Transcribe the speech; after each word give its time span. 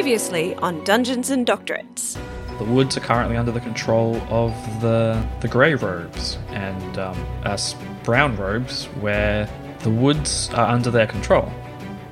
Previously 0.00 0.54
on 0.54 0.82
Dungeons 0.84 1.28
and 1.28 1.46
Doctorates. 1.46 2.18
The 2.56 2.64
woods 2.64 2.96
are 2.96 3.00
currently 3.00 3.36
under 3.36 3.52
the 3.52 3.60
control 3.60 4.16
of 4.30 4.50
the 4.80 5.22
the 5.40 5.46
grey 5.46 5.74
robes 5.74 6.38
and 6.48 6.98
um, 6.98 7.26
us 7.44 7.76
brown 8.02 8.34
robes, 8.38 8.86
where 9.02 9.46
the 9.80 9.90
woods 9.90 10.48
are 10.54 10.68
under 10.68 10.90
their 10.90 11.06
control, 11.06 11.52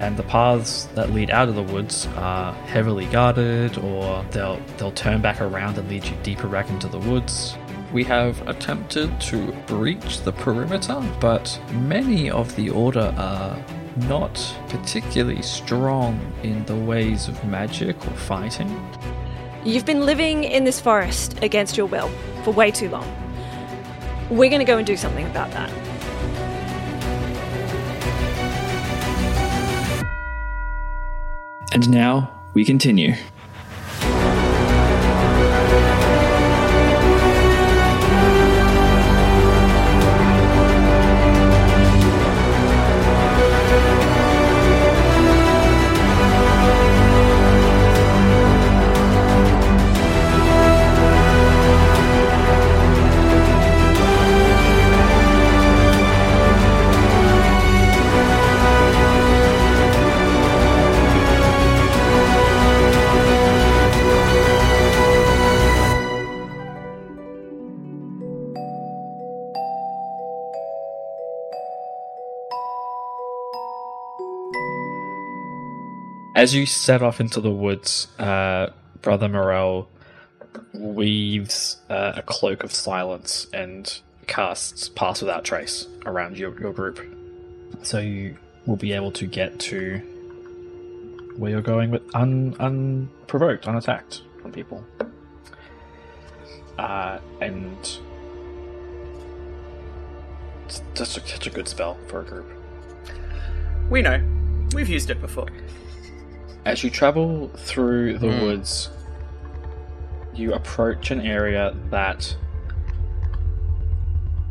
and 0.00 0.18
the 0.18 0.22
paths 0.24 0.84
that 0.96 1.14
lead 1.14 1.30
out 1.30 1.48
of 1.48 1.54
the 1.54 1.62
woods 1.62 2.06
are 2.16 2.52
heavily 2.66 3.06
guarded, 3.06 3.79
or 3.79 4.23
they'll 4.32 4.61
they'll 4.77 4.93
turn 4.93 5.23
back 5.23 5.41
around 5.41 5.79
and 5.79 5.89
lead 5.89 6.05
you 6.05 6.16
deeper 6.23 6.46
back 6.46 6.68
into 6.68 6.89
the 6.89 6.98
woods. 6.98 7.57
We 7.91 8.05
have 8.05 8.46
attempted 8.46 9.18
to 9.23 9.50
breach 9.66 10.20
the 10.20 10.32
perimeter, 10.32 11.02
but 11.20 11.59
many 11.73 12.30
of 12.30 12.55
the 12.55 12.68
Order 12.68 13.14
are 13.16 13.57
not 14.07 14.54
particularly 14.68 15.43
strong 15.43 16.20
in 16.43 16.64
the 16.66 16.76
ways 16.76 17.29
of 17.29 17.43
magic 17.44 17.96
or 18.06 18.11
fighting. 18.11 18.68
You've 19.64 19.84
been 19.84 20.06
living 20.06 20.44
in 20.44 20.64
this 20.64 20.80
forest 20.80 21.43
against 21.43 21.76
your 21.76 21.86
will 21.86 22.08
for 22.44 22.53
way 22.53 22.70
too 22.70 22.89
long. 22.89 23.06
We're 24.30 24.50
going 24.50 24.61
to 24.61 24.64
go 24.64 24.79
and 24.79 24.86
do 24.86 24.96
something 24.96 25.26
about 25.26 25.50
that. 25.53 25.70
And 31.72 31.90
now 31.90 32.30
we 32.55 32.64
continue. 32.64 33.14
As 76.39 76.55
you 76.55 76.67
set 76.67 77.03
off 77.03 77.19
into 77.19 77.41
the 77.41 77.50
woods, 77.50 78.06
uh, 78.20 78.69
Brother 79.03 79.28
Morel 79.28 79.89
weaves 80.72 81.78
uh, 81.91 82.12
a 82.14 82.22
cloak 82.22 82.62
of 82.62 82.72
silence 82.72 83.48
and 83.53 84.00
casts 84.28 84.89
Pass 84.89 85.20
Without 85.20 85.45
Trace 85.45 85.89
around 86.06 86.39
your, 86.39 86.56
your 86.61 86.72
group. 86.72 87.00
So 87.83 87.98
you 87.98 88.36
will 88.67 88.77
be 88.77 88.92
able 88.92 89.11
to 89.12 89.27
get 89.27 89.58
to 89.58 89.98
where 91.39 91.50
you're 91.50 91.61
going 91.61 91.91
with 91.91 92.03
un, 92.14 92.55
unprovoked, 92.61 93.67
unattacked 93.67 94.23
from 94.41 94.52
people. 94.52 94.84
Uh, 96.78 97.19
and 97.41 97.98
a, 100.69 101.05
such 101.05 101.48
a 101.48 101.50
good 101.50 101.67
spell 101.67 101.98
for 102.06 102.20
a 102.20 102.25
group. 102.25 102.47
We 103.91 104.02
know. 104.02 104.23
We've 104.73 104.89
used 104.89 105.11
it 105.11 105.20
before. 105.20 105.48
As 106.69 106.84
you 106.84 106.91
travel 106.91 107.48
through 107.56 108.19
the 108.19 108.30
hmm. 108.30 108.42
woods, 108.42 108.91
you 110.34 110.52
approach 110.52 111.11
an 111.11 111.23
area 111.23 111.74
that, 111.89 112.36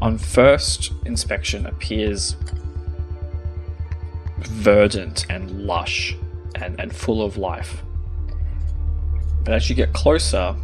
on 0.01 0.17
first 0.17 0.93
inspection, 1.05 1.67
appears 1.67 2.35
verdant 4.39 5.27
and 5.29 5.61
lush 5.67 6.17
and, 6.55 6.79
and 6.79 6.91
full 6.91 7.23
of 7.23 7.37
life. 7.37 7.83
But 9.43 9.53
as 9.53 9.69
you 9.69 9.75
get 9.75 9.93
closer, 9.93 10.55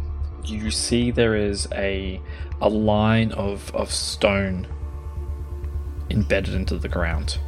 you 0.44 0.72
see 0.72 1.12
there 1.12 1.36
is 1.36 1.68
a, 1.70 2.20
a 2.60 2.68
line 2.68 3.30
of, 3.30 3.72
of 3.76 3.92
stone 3.92 4.66
embedded 6.10 6.54
into 6.54 6.78
the 6.78 6.88
ground. 6.88 7.38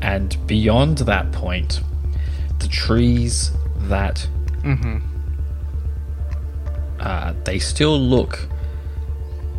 And 0.00 0.36
beyond 0.48 0.98
that 0.98 1.30
point, 1.30 1.80
the 2.62 2.68
trees 2.68 3.52
that 3.88 4.26
uh, 7.00 7.34
they 7.44 7.58
still 7.58 7.98
look 7.98 8.48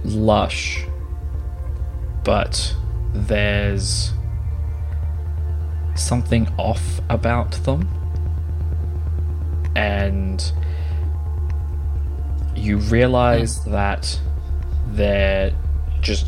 lush, 0.06 0.86
but 2.24 2.76
there's 3.14 4.12
something 5.96 6.48
off 6.58 7.02
about 7.10 7.52
them, 7.64 7.88
and 9.76 10.52
you 12.56 12.78
realize 12.78 13.64
that 13.66 14.20
they're 14.88 15.54
just 16.02 16.28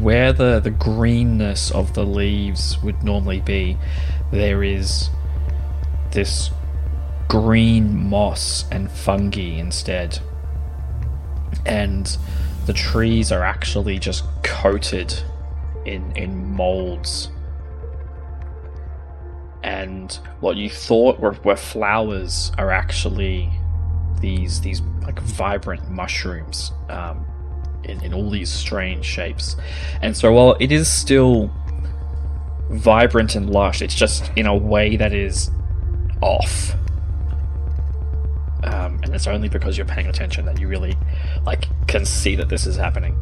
where 0.00 0.32
the 0.32 0.58
the 0.60 0.70
greenness 0.70 1.70
of 1.70 1.94
the 1.94 2.04
leaves 2.04 2.76
would 2.82 3.02
normally 3.04 3.40
be. 3.40 3.78
There 4.32 4.64
is 4.64 5.10
this 6.14 6.50
green 7.28 8.08
moss 8.08 8.64
and 8.70 8.90
fungi 8.90 9.58
instead. 9.58 10.18
And 11.66 12.16
the 12.66 12.72
trees 12.72 13.30
are 13.30 13.42
actually 13.42 13.98
just 13.98 14.24
coated 14.42 15.14
in 15.84 16.12
in 16.16 16.52
molds. 16.52 17.30
And 19.62 20.12
what 20.40 20.56
you 20.56 20.68
thought 20.68 21.20
were, 21.20 21.36
were 21.42 21.56
flowers 21.56 22.52
are 22.58 22.70
actually 22.70 23.50
these 24.20 24.60
these 24.60 24.80
like 25.02 25.20
vibrant 25.20 25.90
mushrooms 25.90 26.72
um, 26.88 27.24
in, 27.84 28.02
in 28.02 28.14
all 28.14 28.30
these 28.30 28.50
strange 28.50 29.04
shapes. 29.04 29.56
And 30.02 30.16
so 30.16 30.32
while 30.32 30.56
it 30.60 30.72
is 30.72 30.90
still 30.90 31.50
vibrant 32.70 33.34
and 33.34 33.50
lush, 33.50 33.82
it's 33.82 33.94
just 33.94 34.30
in 34.36 34.46
a 34.46 34.56
way 34.56 34.96
that 34.96 35.12
is 35.12 35.50
off. 36.24 36.74
Um, 38.64 38.98
and 39.02 39.14
it's 39.14 39.26
only 39.26 39.48
because 39.50 39.76
you're 39.76 39.86
paying 39.86 40.06
attention 40.06 40.46
that 40.46 40.58
you 40.58 40.68
really 40.68 40.96
like 41.44 41.68
can 41.86 42.06
see 42.06 42.34
that 42.36 42.48
this 42.48 42.66
is 42.66 42.76
happening. 42.76 43.16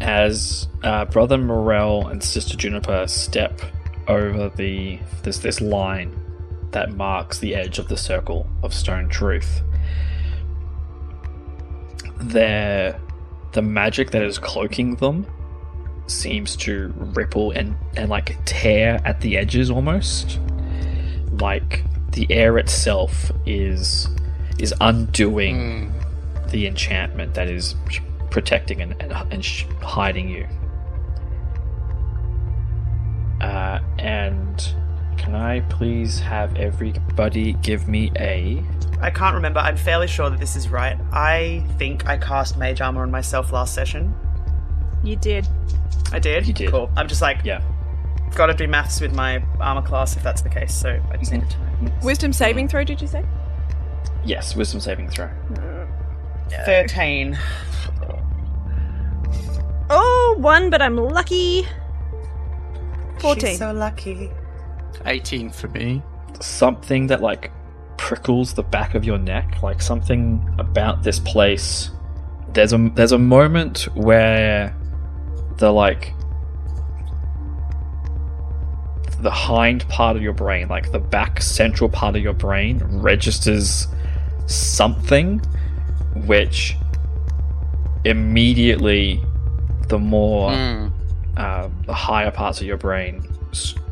As 0.00 0.68
uh, 0.84 1.04
brother 1.06 1.36
Morel 1.36 2.06
and 2.06 2.22
sister 2.22 2.56
Juniper 2.56 3.06
step 3.08 3.60
over 4.06 4.48
the 4.50 4.98
this 5.24 5.38
this 5.38 5.60
line 5.60 6.16
that 6.70 6.92
marks 6.92 7.40
the 7.40 7.56
edge 7.56 7.78
of 7.80 7.88
the 7.88 7.96
circle 7.96 8.48
of 8.62 8.72
stone 8.72 9.08
truth, 9.08 9.62
their 12.20 13.00
the 13.52 13.62
magic 13.62 14.12
that 14.12 14.22
is 14.22 14.38
cloaking 14.38 14.94
them 14.96 15.26
seems 16.10 16.56
to 16.56 16.92
ripple 16.96 17.52
and, 17.52 17.76
and 17.96 18.10
like 18.10 18.36
tear 18.44 19.00
at 19.04 19.20
the 19.20 19.36
edges 19.36 19.70
almost. 19.70 20.38
Like 21.40 21.84
the 22.12 22.26
air 22.30 22.58
itself 22.58 23.30
is 23.46 24.08
is 24.58 24.74
undoing 24.80 25.92
the 26.48 26.66
enchantment 26.66 27.32
that 27.34 27.48
is 27.48 27.74
protecting 28.30 28.82
and, 28.82 28.94
and, 29.00 29.12
and 29.12 29.44
hiding 29.82 30.28
you. 30.28 30.46
Uh, 33.40 33.80
and 33.98 34.74
can 35.16 35.34
I 35.34 35.60
please 35.60 36.20
have 36.20 36.56
everybody 36.56 37.54
give 37.54 37.88
me 37.88 38.12
a 38.18 38.62
I 39.00 39.10
can't 39.10 39.34
remember. 39.34 39.60
I'm 39.60 39.78
fairly 39.78 40.06
sure 40.06 40.28
that 40.28 40.38
this 40.38 40.56
is 40.56 40.68
right. 40.68 40.98
I 41.10 41.64
think 41.78 42.06
I 42.06 42.18
cast 42.18 42.58
Mage 42.58 42.82
Armor 42.82 43.02
on 43.02 43.10
myself 43.10 43.50
last 43.50 43.74
session. 43.74 44.14
You 45.02 45.16
did. 45.16 45.48
I 46.12 46.18
did? 46.18 46.46
You 46.46 46.52
did. 46.52 46.70
Cool. 46.70 46.90
I'm 46.96 47.08
just 47.08 47.22
like, 47.22 47.44
yeah? 47.44 47.62
gotta 48.36 48.54
do 48.54 48.68
maths 48.68 49.00
with 49.00 49.12
my 49.12 49.42
armor 49.58 49.82
class 49.82 50.16
if 50.16 50.22
that's 50.22 50.40
the 50.42 50.48
case, 50.48 50.72
so 50.72 51.00
I 51.10 51.16
just 51.16 51.32
needed 51.32 51.50
to 51.50 51.58
know. 51.82 51.92
Wisdom 52.02 52.32
saving 52.32 52.68
throw, 52.68 52.84
did 52.84 53.00
you 53.00 53.08
say? 53.08 53.24
Yes, 54.24 54.54
wisdom 54.54 54.78
saving 54.80 55.08
throw. 55.08 55.28
13. 56.66 57.36
Oh, 59.90 60.36
one, 60.38 60.70
but 60.70 60.80
I'm 60.80 60.96
lucky. 60.96 61.66
14. 63.18 63.50
She's 63.50 63.58
so 63.58 63.72
lucky. 63.72 64.30
18 65.06 65.50
for 65.50 65.68
me. 65.68 66.02
something 66.40 67.06
that 67.08 67.20
like 67.20 67.50
prickles 67.96 68.54
the 68.54 68.62
back 68.62 68.94
of 68.94 69.04
your 69.04 69.18
neck 69.18 69.62
like 69.62 69.80
something 69.80 70.42
about 70.58 71.02
this 71.02 71.18
place 71.18 71.90
there's 72.54 72.72
a 72.72 72.78
there's 72.94 73.12
a 73.12 73.18
moment 73.18 73.82
where 73.94 74.74
the 75.60 75.70
like 75.70 76.12
the 79.20 79.30
hind 79.30 79.86
part 79.88 80.16
of 80.16 80.22
your 80.22 80.32
brain, 80.32 80.66
like 80.68 80.90
the 80.92 80.98
back 80.98 81.42
central 81.42 81.88
part 81.90 82.16
of 82.16 82.22
your 82.22 82.32
brain, 82.32 82.80
registers 82.84 83.86
something 84.46 85.38
which 86.26 86.76
immediately 88.04 89.22
the 89.88 89.98
more 89.98 90.50
Mm. 90.50 90.92
uh, 91.36 91.68
the 91.86 91.92
higher 91.94 92.30
parts 92.30 92.60
of 92.60 92.66
your 92.66 92.78
brain 92.78 93.22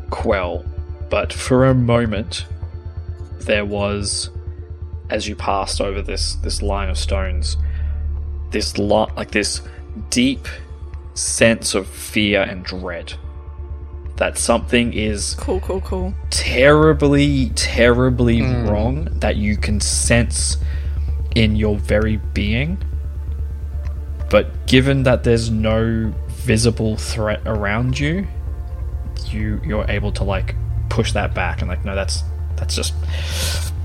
quell. 0.09 0.65
But 1.09 1.31
for 1.31 1.67
a 1.67 1.75
moment, 1.75 2.45
there 3.41 3.65
was, 3.65 4.31
as 5.11 5.27
you 5.27 5.35
passed 5.35 5.79
over 5.79 6.01
this 6.01 6.35
this 6.35 6.61
line 6.63 6.89
of 6.89 6.97
stones, 6.97 7.55
this 8.49 8.77
lot 8.79 9.15
like 9.15 9.31
this 9.31 9.61
deep 10.09 10.47
sense 11.19 11.75
of 11.75 11.87
fear 11.87 12.41
and 12.41 12.63
dread 12.63 13.13
that 14.17 14.37
something 14.37 14.93
is 14.93 15.35
Cool, 15.35 15.61
cool, 15.61 15.81
cool. 15.81 16.13
terribly, 16.29 17.51
terribly 17.55 18.39
hmm. 18.39 18.67
wrong 18.67 19.05
that 19.19 19.37
you 19.37 19.55
can 19.55 19.79
sense 19.79 20.57
in 21.35 21.55
your 21.55 21.77
very 21.77 22.17
being. 22.33 22.77
But 24.29 24.67
given 24.67 25.03
that 25.03 25.23
there's 25.23 25.49
no 25.49 26.13
visible 26.27 26.97
threat 26.97 27.41
around 27.45 27.97
you, 27.97 28.27
you 29.27 29.61
you're 29.65 29.89
able 29.89 30.11
to 30.13 30.23
like 30.23 30.55
push 30.89 31.13
that 31.13 31.33
back 31.33 31.61
and 31.61 31.69
like 31.69 31.85
no 31.85 31.95
that's 31.95 32.23
that's 32.55 32.75
just 32.75 32.93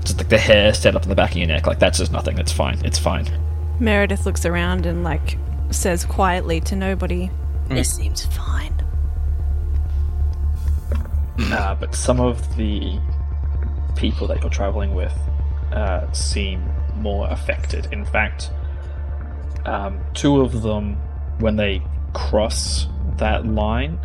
just 0.03 0.17
like 0.17 0.29
the 0.29 0.37
hair 0.37 0.73
set 0.73 0.95
up 0.95 1.03
in 1.03 1.09
the 1.09 1.15
back 1.15 1.31
of 1.31 1.37
your 1.37 1.47
neck. 1.47 1.65
Like 1.65 1.79
that's 1.79 1.97
just 1.97 2.11
nothing. 2.11 2.37
It's 2.37 2.51
fine. 2.51 2.83
It's 2.83 2.99
fine. 2.99 3.25
Meredith 3.79 4.25
looks 4.25 4.45
around 4.45 4.85
and, 4.85 5.03
like, 5.03 5.37
says 5.75 6.05
quietly 6.05 6.59
to 6.61 6.75
nobody, 6.75 7.29
This 7.69 7.93
seems 7.95 8.25
fine. 8.25 8.73
uh, 11.51 11.75
but 11.75 11.93
some 11.93 12.19
of 12.19 12.55
the 12.55 12.99
people 13.95 14.27
that 14.27 14.41
you're 14.41 14.49
traveling 14.49 14.93
with 14.93 15.13
uh, 15.71 16.11
seem 16.11 16.63
more 16.95 17.27
affected. 17.29 17.87
In 17.91 18.05
fact, 18.05 18.51
um, 19.65 19.99
two 20.13 20.41
of 20.41 20.61
them, 20.61 20.95
when 21.39 21.55
they 21.55 21.81
cross 22.13 22.87
that 23.17 23.45
line, 23.45 23.99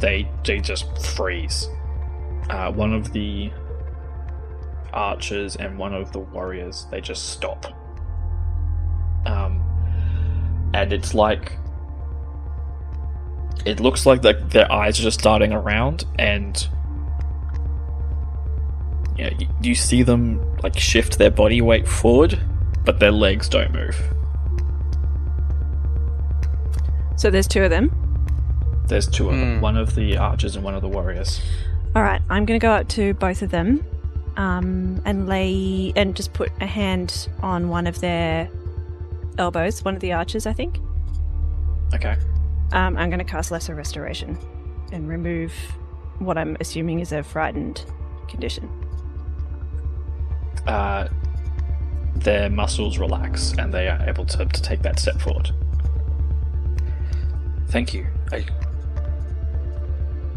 they 0.00 0.28
they 0.44 0.60
just 0.60 0.86
freeze. 1.14 1.68
Uh, 2.50 2.70
one 2.72 2.92
of 2.92 3.12
the 3.12 3.50
archers 4.92 5.56
and 5.56 5.78
one 5.78 5.94
of 5.94 6.12
the 6.12 6.18
warriors, 6.18 6.86
they 6.90 7.00
just 7.00 7.30
stop. 7.30 7.66
Um, 9.26 9.63
and 10.74 10.92
it's 10.92 11.14
like 11.14 11.52
it 13.64 13.80
looks 13.80 14.04
like 14.04 14.20
the, 14.20 14.34
their 14.48 14.70
eyes 14.70 14.98
are 15.00 15.04
just 15.04 15.20
darting 15.22 15.52
around 15.52 16.04
and 16.18 16.68
you, 19.16 19.24
know, 19.24 19.30
you, 19.38 19.46
you 19.62 19.74
see 19.74 20.02
them 20.02 20.40
like 20.62 20.76
shift 20.78 21.16
their 21.18 21.30
body 21.30 21.60
weight 21.62 21.86
forward 21.88 22.38
but 22.84 22.98
their 22.98 23.12
legs 23.12 23.48
don't 23.48 23.72
move 23.72 23.96
So 27.16 27.30
there's 27.30 27.46
two 27.46 27.62
of 27.62 27.70
them. 27.70 27.90
there's 28.88 29.06
two 29.06 29.30
of 29.30 29.36
them 29.38 29.56
Hmm. 29.56 29.60
one 29.62 29.76
of 29.76 29.94
the 29.94 30.16
archers 30.18 30.56
and 30.56 30.64
one 30.64 30.74
of 30.74 30.82
the 30.82 30.88
warriors 30.88 31.40
All 31.94 32.02
right, 32.02 32.20
I'm 32.28 32.44
going 32.44 32.58
to 32.58 32.62
go 32.66 32.72
up 32.72 32.88
to 32.88 33.14
both 33.14 33.40
of 33.42 33.50
them 33.50 33.84
um, 34.36 35.00
and 35.04 35.28
lay 35.28 35.92
and 35.94 36.16
just 36.16 36.32
put 36.32 36.50
a 36.60 36.66
hand 36.66 37.28
on 37.40 37.68
one 37.68 37.86
of 37.86 38.00
their 38.00 38.48
elbows, 39.38 39.84
one 39.84 39.94
of 39.94 40.00
the 40.00 40.12
arches, 40.12 40.46
I 40.46 40.52
think. 40.52 40.78
okay 41.94 42.16
Um, 42.72 42.96
I'm 42.96 43.08
going 43.10 43.18
to 43.18 43.24
cast 43.24 43.50
Lesser 43.50 43.74
Restoration 43.74 44.38
and 44.92 45.08
remove 45.08 45.52
what 46.18 46.38
I'm 46.38 46.56
assuming 46.60 47.00
is 47.00 47.12
a 47.12 47.22
frightened 47.22 47.84
condition. 48.28 48.68
uh, 50.66 51.08
their 52.16 52.48
muscles 52.48 52.96
relax 52.98 53.52
and 53.58 53.72
they 53.74 53.88
are 53.88 54.00
able 54.08 54.24
to, 54.24 54.44
to 54.46 54.62
take 54.62 54.80
that 54.82 54.98
step 54.98 55.20
forward 55.20 55.50
thank 57.68 57.92
you 57.92 58.06
i 58.32 58.44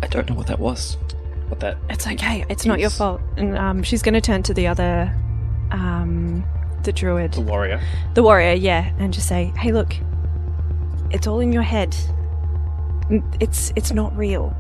i 0.02 0.08
don't 0.08 0.28
know 0.28 0.36
what 0.36 0.48
that 0.48 0.60
was 0.60 0.98
what 1.50 1.60
that 1.62 1.78
It's 1.90 2.06
okay. 2.06 2.44
It's 2.50 2.66
not 2.66 2.80
your 2.80 2.90
fault. 2.90 3.22
And 3.38 3.58
um, 3.58 3.82
she's 3.84 4.02
going 4.02 4.16
to 4.16 4.22
turn 4.22 4.44
to 4.44 4.54
the 4.54 4.68
other, 4.68 5.16
um, 5.72 6.44
the 6.88 6.94
druid, 6.94 7.34
the 7.34 7.42
warrior 7.42 7.82
the 8.14 8.24
warrior, 8.24 8.54
yeah, 8.54 8.92
and 8.98 9.14
just 9.14 9.28
say, 9.28 9.52
"Hey, 9.58 9.72
look, 9.74 9.94
it's 11.12 11.28
all 11.28 11.42
in 11.42 11.52
your 11.52 11.62
head. 11.62 11.96
It's 13.42 13.74
it's 13.76 13.92
not 13.92 14.16
real." 14.18 14.56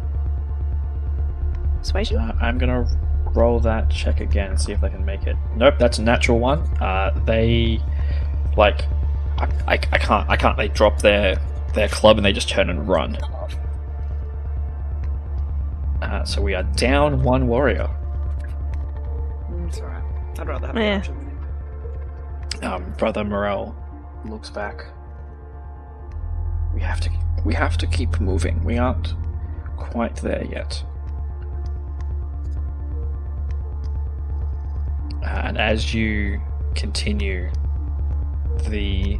Suasion? 1.81 2.17
Uh, 2.17 2.35
I'm 2.41 2.57
gonna 2.57 2.85
roll 3.33 3.61
that 3.61 3.89
check 3.89 4.19
again 4.19 4.51
and 4.51 4.59
see 4.59 4.73
if 4.73 4.83
I 4.83 4.89
can 4.89 5.05
make 5.05 5.25
it. 5.25 5.37
Nope, 5.55 5.75
that's 5.79 5.99
a 5.99 6.01
natural 6.01 6.39
one. 6.39 6.59
Uh, 6.81 7.17
they 7.25 7.79
like 8.57 8.83
I, 9.37 9.47
I, 9.67 9.73
I 9.73 9.97
can't 9.97 10.29
I 10.29 10.35
can't. 10.35 10.57
They 10.57 10.67
drop 10.67 11.01
their 11.01 11.37
their 11.73 11.87
club 11.87 12.17
and 12.17 12.25
they 12.25 12.33
just 12.33 12.49
turn 12.49 12.69
and 12.69 12.87
run. 12.89 13.15
Uh, 16.01 16.25
so 16.25 16.41
we 16.41 16.55
are 16.55 16.63
down 16.63 17.23
one 17.23 17.47
warrior. 17.47 17.89
Mm, 19.49 19.67
it's 19.69 19.79
alright. 19.79 20.03
I'd 20.37 20.47
rather 20.47 20.67
have 20.67 20.75
the 20.75 20.91
option. 20.97 21.26
Um, 22.61 22.93
Brother 22.97 23.23
Morel 23.23 23.75
looks 24.25 24.49
back. 24.49 24.85
We 26.73 26.81
have 26.81 26.99
to 27.01 27.09
we 27.45 27.53
have 27.53 27.77
to 27.77 27.87
keep 27.87 28.19
moving. 28.19 28.63
We 28.63 28.77
aren't 28.77 29.13
quite 29.77 30.15
there 30.17 30.43
yet. 30.45 30.83
And 35.23 35.57
as 35.57 35.93
you 35.93 36.41
continue, 36.75 37.51
the 38.69 39.19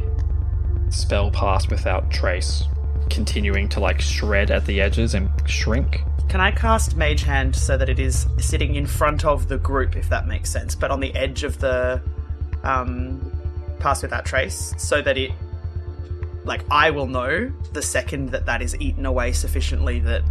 spell 0.90 1.30
pass 1.30 1.68
without 1.68 2.10
trace, 2.10 2.64
continuing 3.10 3.68
to 3.70 3.80
like 3.80 4.00
shred 4.00 4.50
at 4.50 4.66
the 4.66 4.80
edges 4.80 5.14
and 5.14 5.30
shrink. 5.48 6.02
Can 6.28 6.40
I 6.40 6.50
cast 6.50 6.96
Mage 6.96 7.22
Hand 7.22 7.56
so 7.56 7.76
that 7.76 7.88
it 7.88 7.98
is 7.98 8.26
sitting 8.38 8.74
in 8.74 8.86
front 8.86 9.24
of 9.24 9.48
the 9.48 9.58
group, 9.58 9.96
if 9.96 10.08
that 10.10 10.26
makes 10.26 10.50
sense, 10.50 10.74
but 10.74 10.90
on 10.90 11.00
the 11.00 11.14
edge 11.14 11.42
of 11.44 11.58
the 11.58 12.02
um, 12.68 13.32
pass 13.80 14.02
without 14.02 14.24
trace, 14.26 14.74
so 14.78 15.00
that 15.02 15.16
it, 15.16 15.30
like, 16.44 16.64
I 16.70 16.90
will 16.90 17.06
know 17.06 17.50
the 17.72 17.82
second 17.82 18.30
that 18.30 18.46
that 18.46 18.62
is 18.62 18.76
eaten 18.80 19.06
away 19.06 19.32
sufficiently 19.32 20.00
that, 20.00 20.22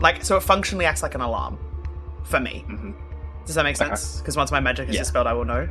like, 0.00 0.24
so 0.24 0.36
it 0.36 0.42
functionally 0.42 0.84
acts 0.84 1.02
like 1.02 1.14
an 1.14 1.20
alarm 1.20 1.58
for 2.24 2.40
me. 2.40 2.64
Mhm. 2.68 2.94
Does 3.46 3.54
that 3.56 3.64
make 3.64 3.76
sense? 3.76 4.18
Because 4.20 4.36
once 4.36 4.52
my 4.52 4.60
magic 4.60 4.88
is 4.88 4.94
Yeah. 4.94 5.00
dispelled, 5.02 5.26
I 5.26 5.32
will 5.32 5.44
know. 5.44 5.68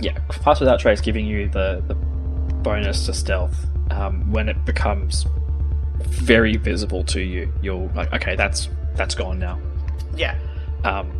Yeah, 0.00 0.18
pass 0.28 0.60
without 0.60 0.78
trace 0.80 1.00
giving 1.00 1.26
you 1.26 1.48
the, 1.48 1.82
the 1.86 1.94
bonus 1.94 3.06
to 3.06 3.14
stealth. 3.14 3.66
Um, 3.90 4.30
when 4.30 4.48
it 4.48 4.64
becomes 4.64 5.26
very 6.04 6.56
visible 6.56 7.02
to 7.04 7.20
you, 7.20 7.52
you'll 7.62 7.90
like, 7.94 8.12
okay, 8.12 8.36
that's 8.36 8.68
that's 8.94 9.14
gone 9.14 9.38
now. 9.38 9.58
Yeah. 10.14 10.36
Um, 10.84 11.10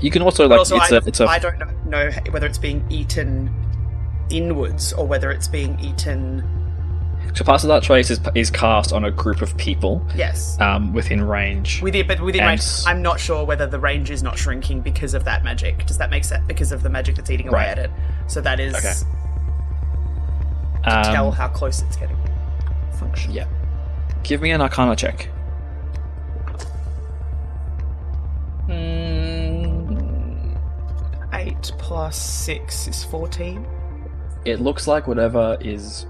you 0.00 0.10
can 0.10 0.22
also 0.22 0.46
like 0.48 0.58
also, 0.58 0.76
it's 0.76 0.92
I, 0.92 0.96
a 0.96 1.00
it's 1.06 1.20
a 1.20 1.26
I 1.26 1.38
don't 1.38 1.86
know, 1.86 2.10
whether 2.30 2.46
it's 2.46 2.58
being 2.58 2.84
eaten 2.90 3.50
inwards 4.30 4.92
or 4.92 5.06
whether 5.06 5.30
it's 5.30 5.48
being 5.48 5.78
eaten. 5.80 6.42
so 7.34 7.44
pass 7.44 7.62
without 7.62 7.82
trace 7.82 8.10
is 8.10 8.20
is 8.34 8.50
cast 8.50 8.92
on 8.92 9.04
a 9.04 9.10
group 9.10 9.40
of 9.42 9.56
people 9.56 10.04
Yes. 10.14 10.58
um, 10.60 10.92
within 10.92 11.22
range. 11.22 11.80
Within, 11.82 12.06
but 12.06 12.20
within 12.20 12.42
And 12.42 12.50
range, 12.50 12.62
I'm 12.86 13.02
not 13.02 13.18
sure 13.20 13.44
whether 13.44 13.66
the 13.66 13.78
range 13.78 14.10
is 14.10 14.22
not 14.22 14.36
shrinking 14.38 14.80
because 14.82 15.14
of 15.14 15.24
that 15.24 15.44
magic. 15.44 15.86
Does 15.86 15.98
that 15.98 16.10
make 16.10 16.24
sense? 16.24 16.44
Because 16.46 16.72
of 16.72 16.82
the 16.82 16.90
magic 16.90 17.14
that's 17.16 17.30
eating 17.30 17.48
away 17.48 17.60
Right. 17.60 17.68
at 17.68 17.78
it. 17.78 17.90
So 18.26 18.40
that 18.40 18.58
is 18.60 18.74
Okay. 18.74 18.92
to 20.84 20.98
Um, 20.98 21.04
tell 21.04 21.30
how 21.30 21.48
close 21.48 21.82
it's 21.82 21.96
getting. 21.96 22.16
Function. 22.98 23.32
Yeah. 23.32 23.46
Give 24.24 24.40
me 24.42 24.50
an 24.50 24.60
Arcana 24.60 24.96
check. 24.96 25.28
Mm, 28.68 29.05
eight 31.46 31.72
plus 31.78 32.16
six 32.16 32.86
is 32.88 33.04
fourteen. 33.04 33.66
It 34.44 34.60
looks 34.60 34.86
like 34.86 35.06
whatever 35.06 35.56
is 35.60 36.06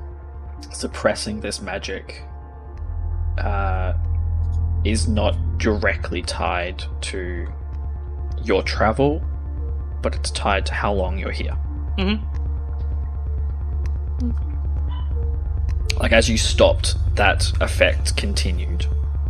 suppressing 0.72 1.40
this 1.40 1.60
magic 1.60 2.22
uh, 3.38 3.94
is 4.84 5.08
not 5.08 5.58
directly 5.58 6.22
tied 6.22 6.84
to 7.02 7.46
your 8.44 8.62
travel, 8.62 9.22
but 10.02 10.14
it's 10.14 10.30
tied 10.30 10.66
to 10.66 10.74
how 10.74 10.92
long 10.92 11.18
you're 11.18 11.30
here. 11.30 11.56
Mhm. 11.98 12.20
Like 15.98 16.12
as 16.12 16.28
you 16.28 16.36
stopped, 16.36 16.94
that 17.16 17.50
effect 17.62 18.16
continued. 18.16 18.86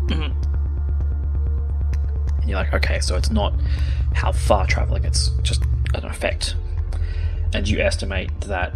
Mhm. 0.07 0.33
And 2.41 2.51
you're 2.51 2.59
like, 2.59 2.75
okay, 2.75 3.01
so 3.01 3.17
it's 3.17 3.31
not 3.31 3.55
how 4.15 4.33
far 4.33 4.67
traveling; 4.67 5.05
it's 5.05 5.29
just 5.43 5.63
an 6.05 6.11
effect. 6.11 6.57
And 7.53 7.69
you 7.69 7.81
estimate 7.81 8.31
that 8.43 8.75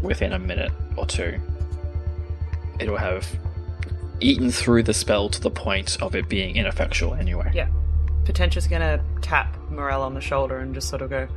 within 0.00 0.32
a 0.32 0.38
minute 0.38 0.72
or 0.96 1.06
two, 1.06 1.40
it'll 2.78 2.96
have 2.96 3.26
eaten 4.20 4.50
through 4.50 4.82
the 4.84 4.94
spell 4.94 5.28
to 5.28 5.40
the 5.40 5.50
point 5.50 6.00
of 6.00 6.14
it 6.14 6.28
being 6.28 6.56
ineffectual 6.56 7.14
anyway. 7.14 7.50
Yeah. 7.54 7.68
Potentia's 8.24 8.66
gonna 8.68 9.02
tap 9.20 9.56
Morel 9.70 10.02
on 10.02 10.14
the 10.14 10.20
shoulder 10.20 10.58
and 10.58 10.74
just 10.74 10.88
sort 10.88 11.02
of 11.02 11.10
go. 11.10 11.28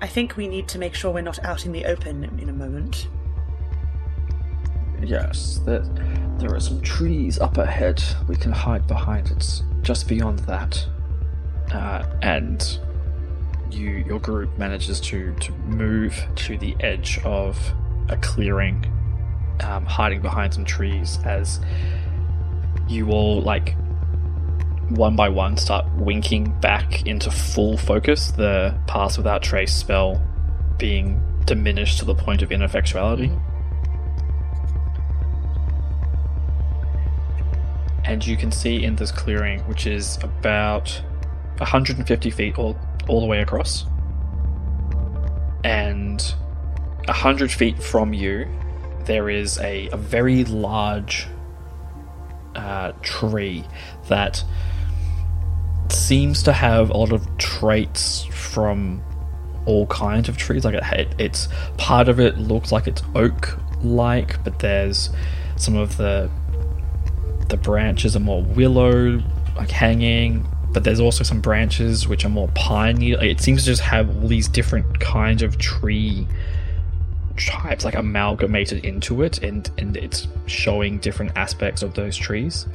I 0.00 0.08
think 0.08 0.36
we 0.36 0.48
need 0.48 0.66
to 0.68 0.78
make 0.78 0.94
sure 0.94 1.12
we're 1.12 1.22
not 1.22 1.44
out 1.44 1.64
in 1.64 1.72
the 1.72 1.84
open 1.84 2.24
in 2.40 2.48
a 2.48 2.52
moment. 2.52 3.08
Yes, 5.00 5.60
there, 5.64 5.80
there 6.38 6.54
are 6.54 6.60
some 6.60 6.80
trees 6.80 7.38
up 7.38 7.58
ahead 7.58 8.02
we 8.28 8.36
can 8.36 8.52
hide 8.52 8.86
behind. 8.86 9.30
It's 9.30 9.62
just 9.82 10.08
beyond 10.08 10.40
that. 10.40 10.84
Uh, 11.72 12.04
and 12.22 12.80
you, 13.72 14.04
your 14.06 14.18
group 14.20 14.56
manages 14.58 15.00
to, 15.00 15.34
to 15.34 15.52
move 15.52 16.14
to 16.36 16.56
the 16.58 16.76
edge 16.80 17.18
of 17.24 17.58
a 18.08 18.16
clearing, 18.16 18.84
um, 19.60 19.84
hiding 19.86 20.20
behind 20.20 20.54
some 20.54 20.64
trees 20.64 21.18
as 21.24 21.60
you 22.88 23.10
all, 23.10 23.40
like, 23.42 23.76
one 24.90 25.16
by 25.16 25.28
one 25.28 25.56
start 25.56 25.86
winking 25.94 26.58
back 26.60 27.06
into 27.06 27.30
full 27.30 27.76
focus, 27.76 28.32
the 28.32 28.78
Pass 28.86 29.16
Without 29.16 29.42
Trace 29.42 29.74
spell 29.74 30.20
being 30.78 31.22
diminished 31.46 31.98
to 31.98 32.04
the 32.04 32.14
point 32.14 32.42
of 32.42 32.50
ineffectuality. 32.50 33.36
and 38.04 38.26
you 38.26 38.36
can 38.36 38.50
see 38.52 38.84
in 38.84 38.96
this 38.96 39.10
clearing, 39.10 39.60
which 39.60 39.86
is 39.86 40.18
about 40.22 41.00
150 41.58 42.30
feet 42.30 42.58
all, 42.58 42.76
all 43.08 43.20
the 43.20 43.26
way 43.26 43.40
across, 43.40 43.86
and 45.64 46.34
a 47.04 47.12
100 47.12 47.50
feet 47.50 47.82
from 47.82 48.12
you, 48.12 48.48
there 49.04 49.28
is 49.28 49.58
a, 49.58 49.88
a 49.88 49.96
very 49.96 50.44
large 50.44 51.26
uh, 52.54 52.92
tree 53.02 53.64
that 54.08 54.44
seems 55.88 56.42
to 56.44 56.52
have 56.52 56.90
a 56.90 56.96
lot 56.96 57.12
of 57.12 57.26
traits 57.38 58.24
from 58.24 59.02
all 59.66 59.86
kinds 59.86 60.28
of 60.28 60.36
trees. 60.36 60.64
Like 60.64 60.74
it, 60.74 61.14
it's 61.18 61.48
part 61.76 62.08
of 62.08 62.20
it 62.20 62.38
looks 62.38 62.72
like 62.72 62.86
it's 62.86 63.02
oak 63.14 63.58
like, 63.82 64.42
but 64.44 64.58
there's 64.58 65.10
some 65.56 65.76
of 65.76 65.96
the 65.96 66.30
the 67.48 67.56
branches 67.56 68.16
are 68.16 68.20
more 68.20 68.42
willow, 68.42 69.20
like 69.56 69.70
hanging, 69.70 70.46
but 70.72 70.84
there's 70.84 71.00
also 71.00 71.24
some 71.24 71.40
branches 71.40 72.08
which 72.08 72.24
are 72.24 72.30
more 72.30 72.48
piney. 72.54 73.12
It 73.12 73.40
seems 73.40 73.62
to 73.62 73.66
just 73.66 73.82
have 73.82 74.08
all 74.16 74.28
these 74.28 74.48
different 74.48 75.00
kinds 75.00 75.42
of 75.42 75.58
tree 75.58 76.26
types 77.38 77.84
like 77.84 77.94
amalgamated 77.94 78.84
into 78.84 79.22
it, 79.22 79.42
and 79.42 79.70
and 79.78 79.96
it's 79.96 80.28
showing 80.46 80.98
different 80.98 81.32
aspects 81.36 81.82
of 81.82 81.94
those 81.94 82.16
trees. 82.16 82.66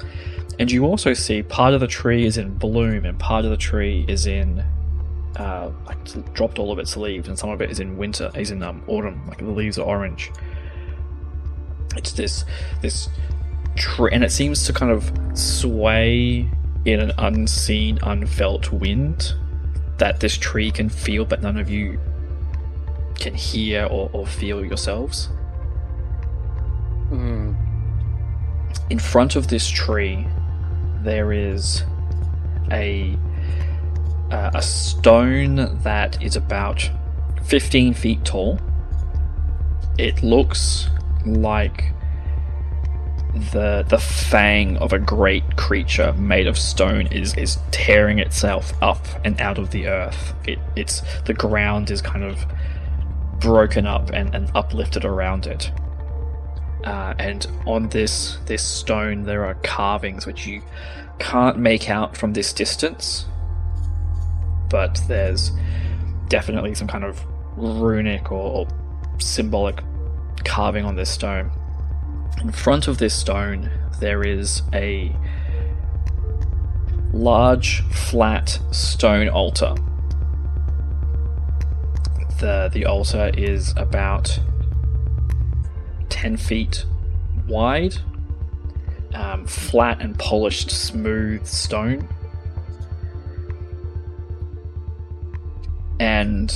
And 0.59 0.71
you 0.71 0.85
also 0.85 1.13
see 1.13 1.43
part 1.43 1.73
of 1.73 1.79
the 1.79 1.87
tree 1.87 2.25
is 2.25 2.37
in 2.37 2.55
bloom, 2.55 3.05
and 3.05 3.17
part 3.19 3.45
of 3.45 3.51
the 3.51 3.57
tree 3.57 4.05
is 4.07 4.25
in 4.25 4.63
uh, 5.37 5.71
like 5.85 6.33
dropped 6.33 6.59
all 6.59 6.71
of 6.71 6.79
its 6.79 6.97
leaves, 6.97 7.27
and 7.27 7.37
some 7.37 7.49
of 7.49 7.61
it 7.61 7.69
is 7.69 7.79
in 7.79 7.97
winter, 7.97 8.31
is 8.35 8.51
in 8.51 8.63
um, 8.63 8.83
autumn, 8.87 9.25
like 9.27 9.39
the 9.39 9.45
leaves 9.45 9.77
are 9.77 9.85
orange. 9.85 10.31
It's 11.95 12.11
this 12.13 12.45
this 12.81 13.09
tree, 13.75 14.09
and 14.11 14.23
it 14.23 14.31
seems 14.31 14.65
to 14.65 14.73
kind 14.73 14.91
of 14.91 15.11
sway 15.37 16.49
in 16.85 16.99
an 16.99 17.11
unseen, 17.17 17.99
unfelt 18.03 18.71
wind 18.71 19.33
that 19.97 20.19
this 20.19 20.37
tree 20.37 20.71
can 20.71 20.89
feel, 20.89 21.25
but 21.25 21.41
none 21.41 21.57
of 21.57 21.69
you 21.69 21.99
can 23.15 23.33
hear 23.33 23.85
or, 23.85 24.09
or 24.13 24.25
feel 24.25 24.63
yourselves. 24.63 25.29
Mm. 27.09 27.55
In 28.89 28.99
front 28.99 29.35
of 29.35 29.47
this 29.47 29.67
tree, 29.69 30.25
there 31.03 31.31
is 31.31 31.83
a 32.71 33.17
uh, 34.31 34.51
a 34.53 34.61
stone 34.61 35.81
that 35.83 36.21
is 36.21 36.35
about 36.35 36.89
15 37.45 37.93
feet 37.93 38.25
tall. 38.25 38.59
It 39.97 40.21
looks 40.21 40.89
like 41.25 41.93
the 43.51 43.85
the 43.87 43.97
fang 43.97 44.77
of 44.77 44.93
a 44.93 44.99
great 44.99 45.57
creature 45.57 46.13
made 46.13 46.47
of 46.47 46.57
stone 46.57 47.07
is 47.07 47.35
is 47.35 47.57
tearing 47.71 48.19
itself 48.19 48.73
up 48.81 49.05
and 49.23 49.39
out 49.41 49.57
of 49.57 49.71
the 49.71 49.87
earth. 49.87 50.33
It 50.45 50.59
it's 50.75 51.01
the 51.25 51.33
ground 51.33 51.91
is 51.91 52.01
kind 52.01 52.23
of 52.23 52.45
broken 53.39 53.85
up 53.85 54.09
and, 54.11 54.33
and 54.33 54.49
uplifted 54.55 55.05
around 55.05 55.47
it. 55.47 55.71
Uh, 56.83 57.13
and 57.19 57.47
on 57.65 57.89
this 57.89 58.37
this 58.45 58.63
stone 58.63 59.23
there 59.23 59.45
are 59.45 59.55
carvings 59.55 60.25
which 60.25 60.47
you 60.47 60.61
can't 61.19 61.57
make 61.57 61.89
out 61.89 62.15
from 62.15 62.33
this 62.33 62.53
distance, 62.53 63.25
but 64.69 64.99
there's 65.07 65.51
definitely 66.27 66.75
some 66.75 66.87
kind 66.87 67.03
of 67.03 67.23
runic 67.55 68.31
or, 68.31 68.51
or 68.51 68.67
symbolic 69.19 69.83
carving 70.43 70.85
on 70.85 70.95
this 70.95 71.09
stone. 71.09 71.51
In 72.41 72.51
front 72.51 72.87
of 72.87 72.99
this 72.99 73.15
stone, 73.15 73.69
there 73.99 74.23
is 74.23 74.61
a 74.73 75.11
large, 77.11 77.81
flat 77.89 78.59
stone 78.71 79.27
altar. 79.27 79.73
The, 82.39 82.69
the 82.71 82.85
altar 82.85 83.31
is 83.35 83.73
about 83.75 84.39
10 86.09 86.37
feet 86.37 86.85
wide, 87.47 87.95
um, 89.15 89.47
flat 89.47 89.99
and 90.01 90.17
polished, 90.19 90.69
smooth 90.69 91.45
stone. 91.47 92.07
And 95.99 96.53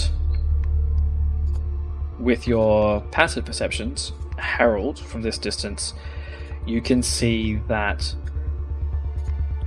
with 2.20 2.48
your 2.48 3.02
passive 3.12 3.46
perceptions, 3.46 4.12
Harold, 4.42 5.00
from 5.00 5.22
this 5.22 5.38
distance, 5.38 5.94
you 6.66 6.82
can 6.82 7.02
see 7.02 7.56
that 7.68 8.14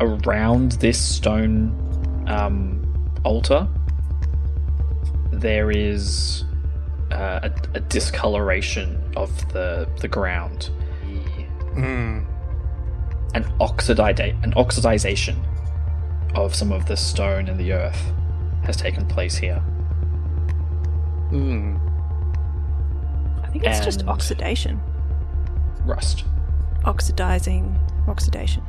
around 0.00 0.72
this 0.72 1.00
stone 1.02 1.72
um, 2.26 2.82
altar 3.24 3.68
there 5.32 5.70
is 5.70 6.44
uh, 7.10 7.40
a, 7.42 7.52
a, 7.74 7.80
discoloration 7.80 9.00
of 9.16 9.30
the 9.52 9.88
the 10.00 10.08
ground, 10.08 10.70
Mm. 11.74 12.24
an 13.34 13.52
oxidide 13.60 14.20
an 14.20 14.52
oxidization 14.56 15.36
of 16.34 16.54
some 16.54 16.72
of 16.72 16.86
the 16.86 16.96
stone 16.96 17.48
and 17.48 17.58
the 17.58 17.72
earth 17.72 18.12
has 18.64 18.76
taken 18.76 19.06
place 19.06 19.36
here. 19.36 19.62
Mm. 21.30 21.83
I 23.54 23.58
think 23.58 23.66
it's 23.66 23.84
just 23.84 24.00
And- 24.00 24.10
oxidation. 24.10 24.80
Rust. 25.84 26.24
Oxidizing. 26.84 27.78
Oxidation. 28.08 28.62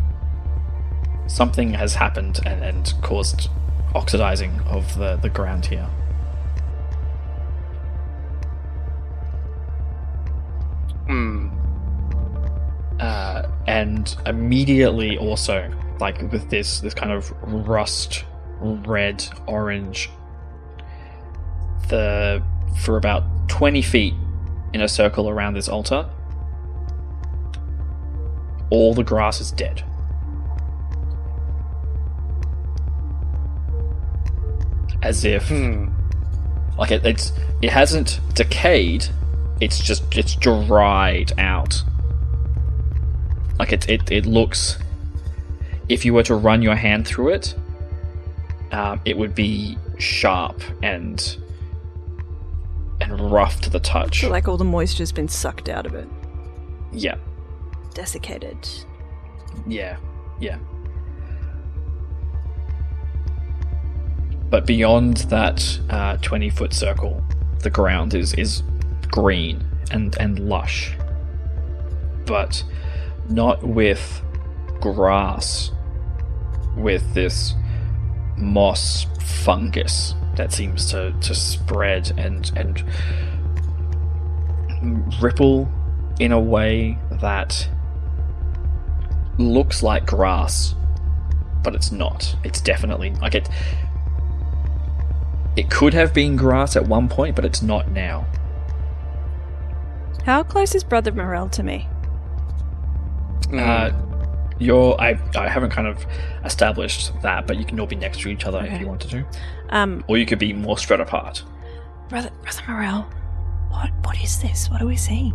Something 1.28 1.74
has 1.74 1.96
happened 1.96 2.40
and, 2.46 2.64
and 2.64 2.94
caused 3.02 3.50
oxidizing 3.96 4.60
of 4.68 4.96
the, 4.96 5.16
the 5.16 5.30
ground 5.30 5.66
here. 5.66 5.88
Mm. 11.08 11.52
uh, 13.00 13.48
and 13.68 14.16
immediately 14.26 15.18
also 15.20 15.72
like 16.00 16.20
with 16.32 16.50
this 16.50 16.80
this 16.80 16.96
kind 16.96 17.12
of 17.12 17.32
rust 17.44 18.26
red 18.60 19.24
orange 19.46 20.10
the 21.90 22.42
for 22.80 22.98
about 22.98 23.24
20 23.50 23.84
feet 23.84 24.14
in 24.76 24.82
a 24.82 24.90
circle 24.90 25.30
around 25.30 25.54
this 25.54 25.70
altar. 25.70 26.06
All 28.70 28.94
the 28.94 29.04
grass 29.06 29.40
is 29.40 29.52
dead. 29.52 29.82
As 35.02 35.24
if 35.24 35.48
Hmm. 35.48 35.88
like 36.78 36.92
it, 36.92 37.06
it's 37.06 37.32
it 37.62 37.72
hasn't 37.72 38.20
decayed 38.34 39.06
it's 39.62 39.80
just 39.80 40.04
it's 40.18 40.36
dried 40.36 41.32
out. 41.40 41.82
Like 43.58 43.72
it 43.72 43.88
it, 43.90 44.12
it 44.12 44.26
looks 44.26 44.78
if 45.88 46.04
you 46.04 46.14
were 46.14 46.24
to 46.24 46.36
run 46.36 46.62
your 46.62 46.76
hand 46.76 47.08
through 47.08 47.30
it 47.30 47.56
um, 48.74 49.00
it 49.06 49.18
would 49.18 49.34
be 49.36 49.78
sharp 50.00 50.60
and 50.84 51.38
and 53.06 53.32
rough 53.32 53.62
to 53.62 53.70
the 53.70 53.80
touch 53.80 54.22
feel 54.22 54.30
like 54.30 54.48
all 54.48 54.58
the 54.58 54.64
moisture's 54.66 55.12
been 55.12 55.28
sucked 55.28 55.70
out 55.70 55.86
of 55.86 55.96
it. 55.96 56.08
yeah 56.92 57.16
Desiccated. 57.96 58.58
Yeah, 59.66 59.96
yeah. 60.42 60.58
But 64.50 64.66
beyond 64.66 65.18
that 65.30 65.80
uh, 65.90 66.18
twenty 66.18 66.50
foot 66.50 66.74
circle, 66.74 67.24
the 67.60 67.70
ground 67.70 68.14
is 68.14 68.34
is 68.34 68.64
green 69.08 69.66
and 69.92 70.14
and 70.20 70.40
lush, 70.40 70.94
but 72.26 72.66
not 73.30 73.64
with 73.64 74.22
grass 74.82 75.72
with 76.76 77.14
this 77.14 77.54
moss 78.36 79.06
fungus 79.22 80.16
that 80.38 80.52
seems 80.54 80.90
to, 80.92 81.14
to 81.22 81.36
spread 81.36 82.12
and 82.18 82.52
and 82.56 82.84
ripple 85.22 85.70
in 86.20 86.32
a 86.32 86.40
way 86.40 86.98
that 87.12 87.68
looks 89.38 89.84
like 89.84 90.06
grass, 90.06 90.76
but 91.64 91.76
it's 91.76 91.92
not. 91.92 92.36
It's 92.44 92.62
definitely 92.62 93.12
like 93.16 93.36
it. 93.36 93.50
It 95.56 95.70
could 95.70 95.94
have 95.94 96.14
been 96.14 96.36
grass 96.36 96.76
at 96.76 96.88
one 96.88 97.08
point, 97.08 97.36
but 97.36 97.46
it's 97.46 97.62
not 97.62 97.92
now. 97.92 98.28
How 100.26 100.44
close 100.44 100.76
is 100.76 100.84
Brother 100.84 101.12
Morel 101.12 101.50
to 101.50 101.64
me? 101.64 101.88
Uh, 103.54 103.92
you're 104.60 105.00
I 105.00 105.20
I 105.36 105.48
haven't 105.48 105.72
kind 105.72 105.88
of 105.88 106.06
established 106.44 107.12
that, 107.22 107.48
but 107.48 107.58
you 107.58 107.66
can 107.66 107.80
all 107.80 107.88
be 107.88 107.96
next 107.96 108.22
to 108.22 108.30
each 108.30 108.46
other 108.46 108.66
if 108.66 108.80
you 108.80 108.88
wanted 108.88 109.12
to, 109.12 109.26
Um, 109.70 110.04
or 110.08 110.18
you 110.18 110.26
could 110.26 110.40
be 110.40 110.54
more 110.54 110.78
spread 110.78 111.02
apart. 111.02 111.44
Brother, 112.10 112.32
Brother 112.44 112.62
Morel, 112.68 113.02
what, 113.70 113.92
what 114.04 114.22
is 114.22 114.40
this? 114.42 114.70
What 114.70 114.82
are 114.82 114.86
we 114.86 114.96
seeing? 114.96 115.34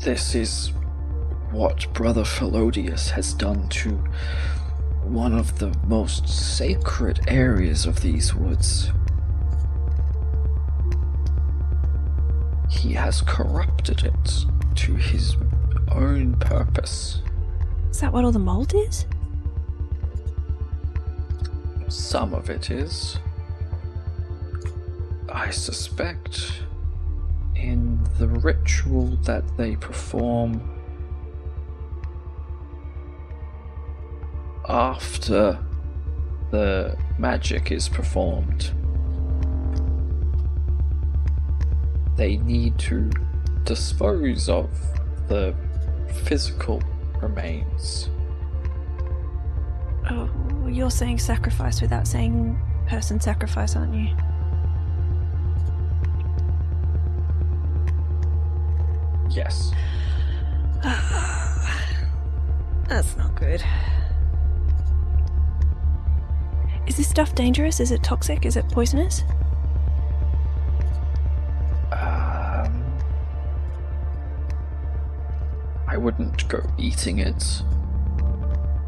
This 0.00 0.34
is 0.34 0.72
what 1.50 1.92
Brother 1.94 2.22
Felodius 2.24 3.10
has 3.10 3.32
done 3.32 3.68
to 3.70 3.90
one 5.02 5.32
of 5.32 5.58
the 5.58 5.74
most 5.86 6.28
sacred 6.28 7.20
areas 7.28 7.86
of 7.86 8.02
these 8.02 8.34
woods. 8.34 8.90
He 12.70 12.92
has 12.92 13.22
corrupted 13.22 14.04
it 14.04 14.44
to 14.76 14.94
his 14.94 15.36
own 15.94 16.34
purpose. 16.34 17.20
Is 17.90 18.00
that 18.00 18.12
what 18.12 18.24
all 18.24 18.32
the 18.32 18.38
mold 18.38 18.74
is? 18.74 19.06
Some 21.88 22.34
of 22.34 22.50
it 22.50 22.70
is. 22.70 23.18
I 25.32 25.50
suspect 25.50 26.62
in 27.54 27.98
the 28.18 28.28
ritual 28.28 29.16
that 29.24 29.44
they 29.56 29.76
perform 29.76 30.60
after 34.68 35.58
the 36.50 36.96
magic 37.18 37.70
is 37.72 37.88
performed. 37.88 38.72
They 42.16 42.36
need 42.38 42.78
to 42.80 43.10
dispose 43.64 44.48
of 44.48 44.70
the 45.28 45.54
physical 46.14 46.82
remains. 47.20 48.08
Oh, 50.10 50.28
you're 50.68 50.90
saying 50.90 51.18
sacrifice 51.18 51.80
without 51.80 52.06
saying 52.06 52.58
person 52.86 53.20
sacrifice, 53.20 53.76
aren't 53.76 53.94
you? 53.94 54.14
Yes. 59.30 59.72
That's 62.88 63.16
not 63.16 63.34
good. 63.34 63.62
Is 66.86 66.98
this 66.98 67.08
stuff 67.08 67.34
dangerous? 67.34 67.80
Is 67.80 67.90
it 67.90 68.02
toxic? 68.02 68.44
Is 68.44 68.56
it 68.56 68.68
poisonous? 68.68 69.22
Wouldn't 76.04 76.46
go 76.48 76.60
eating 76.78 77.18
it 77.18 77.62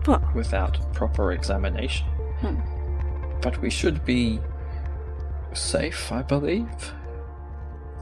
What? 0.05 0.23
without 0.35 0.93
proper 0.93 1.33
examination. 1.33 2.07
Hmm. 2.41 2.61
But 3.41 3.61
we 3.63 3.71
should 3.71 4.05
be 4.05 4.39
safe, 5.55 6.13
I 6.13 6.23
believe. 6.23 6.93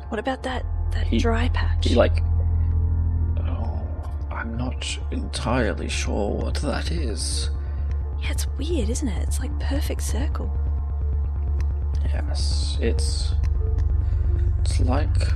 What 0.08 0.18
about 0.18 0.42
that 0.42 0.64
that 0.92 1.06
He- 1.06 1.18
dry 1.18 1.48
patch? 1.50 1.86
He 1.88 1.94
like. 1.94 2.22
Oh, 3.38 3.80
I'm 4.30 4.56
not 4.56 4.98
entirely 5.10 5.88
sure 5.88 6.30
what 6.30 6.54
that 6.56 6.90
is. 6.90 7.50
yeah, 8.20 8.30
it's 8.32 8.46
weird, 8.58 8.88
isn't 8.90 9.08
it? 9.08 9.22
It's 9.22 9.38
like 9.40 9.56
perfect 9.60 10.02
circle. 10.02 10.50
Yes, 12.12 12.78
it's. 12.80 13.34
It's 14.60 14.80
like 14.80 15.28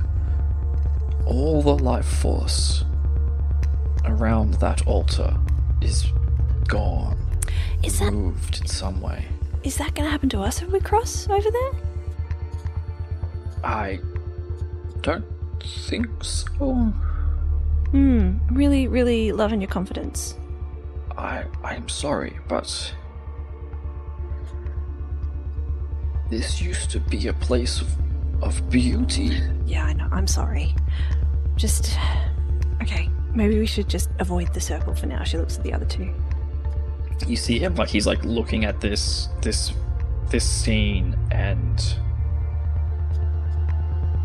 all 1.25 1.61
the 1.61 1.77
life 1.77 2.05
force 2.07 2.83
around 4.05 4.55
that 4.55 4.85
altar 4.87 5.35
is 5.81 6.07
gone, 6.67 7.17
Is 7.83 7.99
that 7.99 8.11
moved 8.13 8.59
in 8.61 8.67
some 8.67 9.01
way. 9.01 9.25
is 9.63 9.77
that 9.77 9.93
going 9.95 10.05
to 10.05 10.11
happen 10.11 10.29
to 10.29 10.41
us 10.41 10.61
if 10.61 10.69
we 10.69 10.79
cross 10.79 11.27
over 11.29 11.49
there? 11.51 11.71
I 13.63 13.99
don't 15.01 15.25
think 15.85 16.07
so. 16.23 16.73
Hmm. 17.91 18.37
Really, 18.51 18.87
really 18.87 19.31
loving 19.31 19.59
your 19.61 19.69
confidence. 19.69 20.35
I 21.17 21.43
I'm 21.63 21.89
sorry, 21.89 22.37
but 22.47 22.93
this 26.29 26.61
used 26.61 26.91
to 26.91 26.99
be 26.99 27.27
a 27.27 27.33
place 27.33 27.81
of, 27.81 27.89
of 28.43 28.69
beauty. 28.69 29.41
Yeah, 29.65 29.85
I 29.85 29.93
know. 29.93 30.07
I'm 30.11 30.27
sorry. 30.27 30.75
Just 31.55 31.97
okay. 32.81 33.09
Maybe 33.33 33.59
we 33.59 33.65
should 33.65 33.87
just 33.89 34.09
avoid 34.19 34.53
the 34.53 34.59
circle 34.61 34.93
for 34.95 35.05
now. 35.05 35.23
She 35.23 35.37
looks 35.37 35.57
at 35.57 35.63
the 35.63 35.73
other 35.73 35.85
two. 35.85 36.11
You 37.27 37.35
see 37.35 37.59
him 37.59 37.75
like 37.75 37.89
he's 37.89 38.07
like 38.07 38.23
looking 38.23 38.65
at 38.65 38.79
this 38.81 39.27
this 39.41 39.71
this 40.29 40.47
scene 40.47 41.17
and 41.31 41.81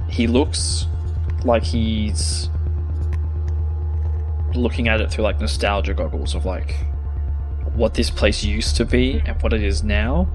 he 0.09 0.27
looks 0.27 0.87
like 1.45 1.63
he's 1.65 2.49
looking 4.55 4.89
at 4.89 5.01
it 5.01 5.11
through 5.11 5.25
like 5.25 5.41
nostalgia 5.41 5.93
goggles 5.95 6.35
of 6.35 6.45
like 6.45 6.77
what 7.75 7.95
this 7.95 8.11
place 8.11 8.45
used 8.45 8.77
to 8.77 8.85
be 8.85 9.21
and 9.27 9.41
what 9.43 9.53
it 9.53 9.63
is 9.63 9.83
now. 9.83 10.29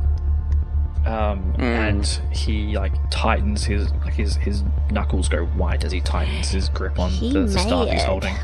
Um, 1.05 1.53
Mm. 1.58 1.60
and 1.62 2.05
he 2.36 2.75
like 2.75 2.91
tightens 3.10 3.63
his 3.63 3.89
like 4.03 4.13
his 4.13 4.36
his 4.36 4.63
knuckles 4.91 5.29
go 5.29 5.45
white 5.45 5.86
as 5.86 5.93
he 5.93 6.01
tightens 6.01 6.49
his 6.49 6.67
grip 6.69 6.99
on 6.99 7.10
He 7.10 7.32
the, 7.32 7.41
the 7.43 7.51
staff 7.58 7.86
he's 7.88 8.01
mad. 8.01 8.08
holding. 8.10 8.36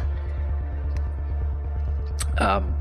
Um, 2.38 2.74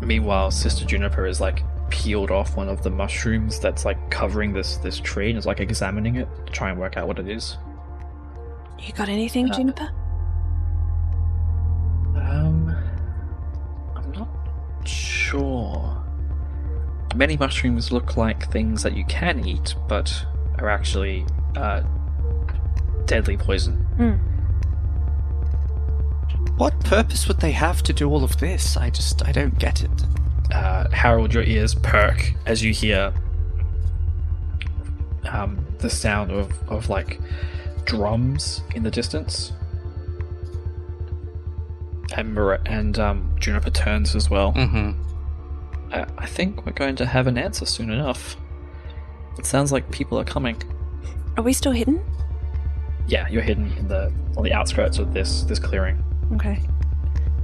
meanwhile, 0.00 0.50
Sister 0.50 0.84
Juniper 0.84 1.26
is 1.26 1.40
like 1.40 1.62
peeled 1.90 2.30
off 2.30 2.56
one 2.56 2.68
of 2.68 2.82
the 2.82 2.90
mushrooms 2.90 3.60
that's 3.60 3.84
like 3.84 4.10
covering 4.10 4.52
this 4.54 4.78
this 4.78 4.98
tree 4.98 5.28
and 5.28 5.38
is 5.38 5.44
like 5.46 5.60
examining 5.60 6.16
it 6.16 6.28
to 6.46 6.52
try 6.52 6.70
and 6.70 6.78
work 6.80 6.96
out 6.96 7.06
what 7.06 7.18
it 7.18 7.28
is. 7.28 7.56
You 8.80 8.92
got 8.94 9.08
anything, 9.08 9.50
Uh, 9.50 9.54
Juniper? 9.54 9.90
Um, 12.16 12.74
I'm 13.94 14.10
not 14.12 14.28
sure. 14.88 15.98
Many 17.14 17.36
mushrooms 17.36 17.92
look 17.92 18.16
like 18.16 18.50
things 18.50 18.82
that 18.82 18.96
you 18.96 19.04
can 19.04 19.46
eat, 19.46 19.74
but 19.88 20.24
are 20.58 20.68
actually 20.70 21.26
uh, 21.56 21.82
deadly 23.04 23.36
poison. 23.36 23.86
What 26.56 26.78
purpose 26.84 27.26
would 27.28 27.40
they 27.40 27.52
have 27.52 27.82
to 27.84 27.92
do 27.92 28.08
all 28.10 28.22
of 28.24 28.38
this? 28.38 28.76
I 28.76 28.90
just, 28.90 29.26
I 29.26 29.32
don't 29.32 29.58
get 29.58 29.82
it. 29.82 29.90
uh, 30.52 30.88
Harold, 30.90 31.32
your 31.34 31.42
ears 31.44 31.74
perk 31.74 32.34
as 32.46 32.62
you 32.62 32.72
hear 32.72 33.12
um, 35.28 35.64
the 35.78 35.90
sound 35.90 36.30
of, 36.30 36.52
of 36.68 36.88
like 36.88 37.18
drums 37.84 38.62
in 38.74 38.82
the 38.82 38.90
distance. 38.90 39.52
And, 42.14 42.34
Mar- 42.34 42.60
and 42.66 42.98
um, 42.98 43.34
Juniper 43.40 43.70
turns 43.70 44.14
as 44.14 44.28
well. 44.28 44.52
Mm-hmm. 44.52 44.92
I, 45.94 46.06
I 46.18 46.26
think 46.26 46.66
we're 46.66 46.72
going 46.72 46.96
to 46.96 47.06
have 47.06 47.26
an 47.26 47.38
answer 47.38 47.64
soon 47.64 47.90
enough. 47.90 48.36
It 49.38 49.46
sounds 49.46 49.72
like 49.72 49.90
people 49.90 50.18
are 50.18 50.24
coming. 50.24 50.62
Are 51.38 51.42
we 51.42 51.54
still 51.54 51.72
hidden? 51.72 52.04
Yeah, 53.08 53.26
you're 53.28 53.42
hidden 53.42 53.72
in 53.78 53.88
the 53.88 54.12
on 54.36 54.44
the 54.44 54.52
outskirts 54.52 54.98
of 54.98 55.12
this 55.14 55.42
this 55.44 55.58
clearing. 55.58 56.04
Okay. 56.34 56.60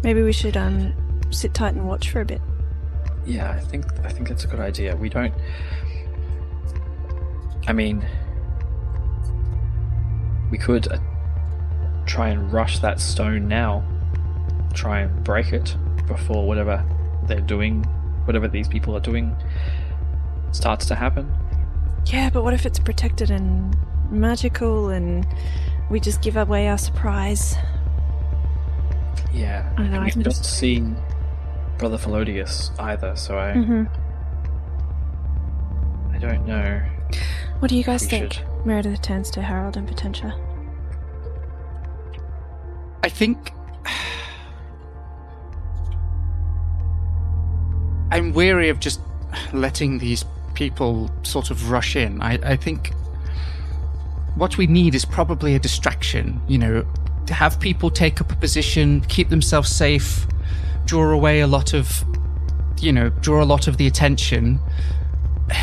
Maybe 0.02 0.22
we 0.22 0.32
should 0.32 0.56
um 0.56 0.92
sit 1.30 1.54
tight 1.54 1.74
and 1.74 1.86
watch 1.86 2.10
for 2.10 2.20
a 2.20 2.24
bit. 2.24 2.40
Yeah, 3.26 3.50
I 3.50 3.60
think 3.60 3.84
I 4.04 4.10
think 4.10 4.28
that's 4.28 4.44
a 4.44 4.46
good 4.46 4.60
idea. 4.60 4.96
We 4.96 5.08
don't. 5.08 5.34
I 7.66 7.72
mean, 7.72 8.06
we 10.50 10.56
could 10.56 10.88
uh, 10.88 10.98
try 12.06 12.30
and 12.30 12.50
rush 12.50 12.78
that 12.78 13.00
stone 13.00 13.46
now. 13.46 13.84
Try 14.72 15.00
and 15.00 15.24
break 15.24 15.52
it 15.52 15.76
before 16.06 16.46
whatever 16.46 16.82
they're 17.26 17.40
doing, 17.42 17.84
whatever 18.24 18.48
these 18.48 18.68
people 18.68 18.96
are 18.96 19.00
doing, 19.00 19.36
starts 20.52 20.86
to 20.86 20.94
happen. 20.94 21.30
Yeah, 22.06 22.30
but 22.30 22.42
what 22.42 22.54
if 22.54 22.64
it's 22.64 22.78
protected 22.78 23.30
and 23.30 23.76
magical 24.10 24.88
and 24.88 25.26
we 25.90 26.00
just 26.00 26.22
give 26.22 26.38
away 26.38 26.68
our 26.68 26.78
surprise? 26.78 27.54
Yeah. 29.32 29.70
I 29.76 29.82
don't 29.82 29.90
know, 29.92 30.00
I 30.00 30.04
we 30.04 30.10
can 30.10 30.22
don't 30.22 30.32
Brother 31.78 31.96
Felodius 31.98 32.70
either, 32.80 33.14
so 33.16 33.38
I 33.38 33.52
hmm 33.52 33.84
I 36.14 36.18
don't 36.18 36.46
know. 36.46 36.82
What 37.60 37.68
do 37.68 37.76
you 37.76 37.84
guys 37.84 38.02
We 38.02 38.08
think? 38.08 38.32
should- 38.34 38.44
Meredith 38.64 39.00
turns 39.02 39.30
to 39.32 39.42
Harold 39.42 39.76
and 39.76 39.86
Potentia. 39.86 40.34
I 43.04 43.08
think 43.08 43.52
I'm 48.10 48.32
weary 48.32 48.68
of 48.68 48.80
just 48.80 49.00
letting 49.52 49.98
these 49.98 50.24
people 50.54 51.10
sort 51.22 51.50
of 51.50 51.70
rush 51.70 51.94
in. 51.94 52.20
I, 52.22 52.34
I 52.42 52.56
think 52.56 52.92
what 54.34 54.56
we 54.56 54.66
need 54.66 54.94
is 54.94 55.04
probably 55.04 55.54
a 55.54 55.58
distraction. 55.58 56.40
You 56.48 56.58
know, 56.58 56.82
to 56.82 56.86
have 57.34 57.58
people 57.60 57.90
take 57.90 58.20
up 58.20 58.30
a 58.32 58.36
position, 58.36 59.00
keep 59.08 59.28
themselves 59.28 59.70
safe, 59.70 60.26
draw 60.86 61.10
away 61.10 61.40
a 61.40 61.46
lot 61.46 61.74
of, 61.74 62.04
you 62.80 62.92
know, 62.92 63.08
draw 63.20 63.42
a 63.42 63.46
lot 63.46 63.68
of 63.68 63.76
the 63.76 63.86
attention. 63.86 64.60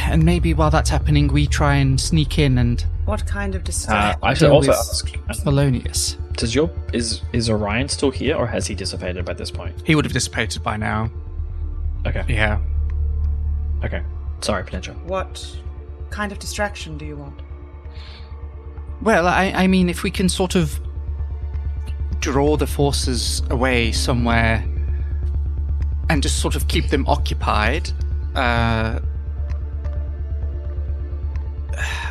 And 0.06 0.24
maybe 0.24 0.54
while 0.54 0.72
that's 0.72 0.90
happening, 0.90 1.28
we 1.28 1.46
try 1.48 1.76
and 1.76 2.00
sneak 2.02 2.40
in 2.40 2.58
and 2.58 2.84
What 3.06 3.26
kind 3.28 3.54
of 3.56 3.62
Uh, 3.62 3.66
distraction? 3.66 4.20
I 4.24 4.34
should 4.34 4.46
deal 4.48 4.54
also 4.56 4.72
ask: 4.72 5.14
um, 5.30 5.36
Felonius. 5.36 6.18
Does 6.38 6.56
your 6.56 6.70
is 6.92 7.22
is 7.34 7.50
Orion 7.50 7.88
still 7.88 8.10
here, 8.12 8.36
or 8.36 8.48
has 8.48 8.66
he 8.68 8.74
dissipated 8.76 9.24
by 9.26 9.34
this 9.34 9.52
point? 9.52 9.76
He 9.86 9.94
would 9.96 10.04
have 10.06 10.12
dissipated 10.14 10.64
by 10.64 10.76
now. 10.78 11.10
Okay, 12.08 12.24
Yeah. 12.28 12.60
okay. 13.84 14.02
Sorry, 14.42 14.64
Potentia. 14.64 14.94
what 15.06 15.56
kind 16.10 16.32
of 16.32 16.40
distraction 16.40 16.98
do 16.98 17.06
you 17.06 17.16
want? 17.18 17.42
Well, 19.02 19.28
I, 19.28 19.52
I 19.56 19.68
mean, 19.68 19.90
if 19.90 20.04
we 20.04 20.12
can 20.12 20.30
sort 20.30 20.56
of 20.56 20.80
draw 22.26 22.58
the 22.58 22.66
forces 22.66 23.44
away 23.52 23.92
somewhere 23.92 24.66
and 26.10 26.24
just 26.24 26.40
sort 26.40 26.56
of 26.56 26.68
keep 26.68 26.90
them 26.90 27.06
occupied, 27.08 27.92
uh, 28.34 29.00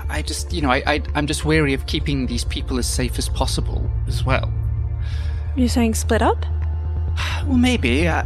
I 0.08 0.22
just, 0.22 0.52
you 0.52 0.62
know, 0.62 0.70
I, 0.70 0.84
I, 0.86 1.02
I'm 1.16 1.26
just 1.26 1.44
wary 1.44 1.74
of 1.74 1.86
keeping 1.86 2.28
these 2.28 2.44
people 2.44 2.78
as 2.78 2.86
safe 2.86 3.18
as 3.18 3.28
possible 3.28 3.90
as 4.06 4.24
well. 4.24 4.52
You're 5.56 5.68
saying 5.68 5.94
split 5.94 6.22
up? 6.22 6.46
Well, 7.44 7.58
maybe. 7.58 8.06
Uh, 8.06 8.22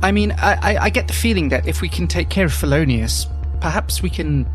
I 0.00 0.12
mean, 0.12 0.30
I, 0.38 0.76
I, 0.76 0.84
I 0.84 0.90
get 0.90 1.08
the 1.08 1.12
feeling 1.12 1.48
that 1.48 1.66
if 1.66 1.80
we 1.80 1.88
can 1.88 2.06
take 2.06 2.30
care 2.30 2.46
of 2.46 2.52
Felonius, 2.52 3.26
perhaps 3.60 4.00
we 4.00 4.10
can 4.10 4.46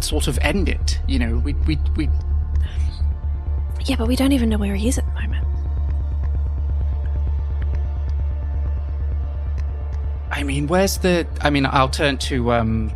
sort 0.00 0.26
of 0.26 0.38
end 0.38 0.70
it. 0.70 0.98
You 1.06 1.18
know, 1.18 1.36
we, 1.36 1.52
we, 1.52 1.78
we 1.96 2.08
Yeah, 3.84 3.96
but 3.96 4.08
we 4.08 4.16
don't 4.16 4.32
even 4.32 4.48
know 4.48 4.58
where 4.58 4.74
he 4.74 4.88
is 4.88 4.98
at 4.98 5.04
the 5.06 5.12
moment. 5.20 5.46
I 10.30 10.42
mean, 10.42 10.66
where's 10.66 10.98
the? 10.98 11.26
I 11.42 11.50
mean, 11.50 11.66
I'll 11.66 11.88
turn 11.88 12.18
to 12.18 12.52
um, 12.52 12.90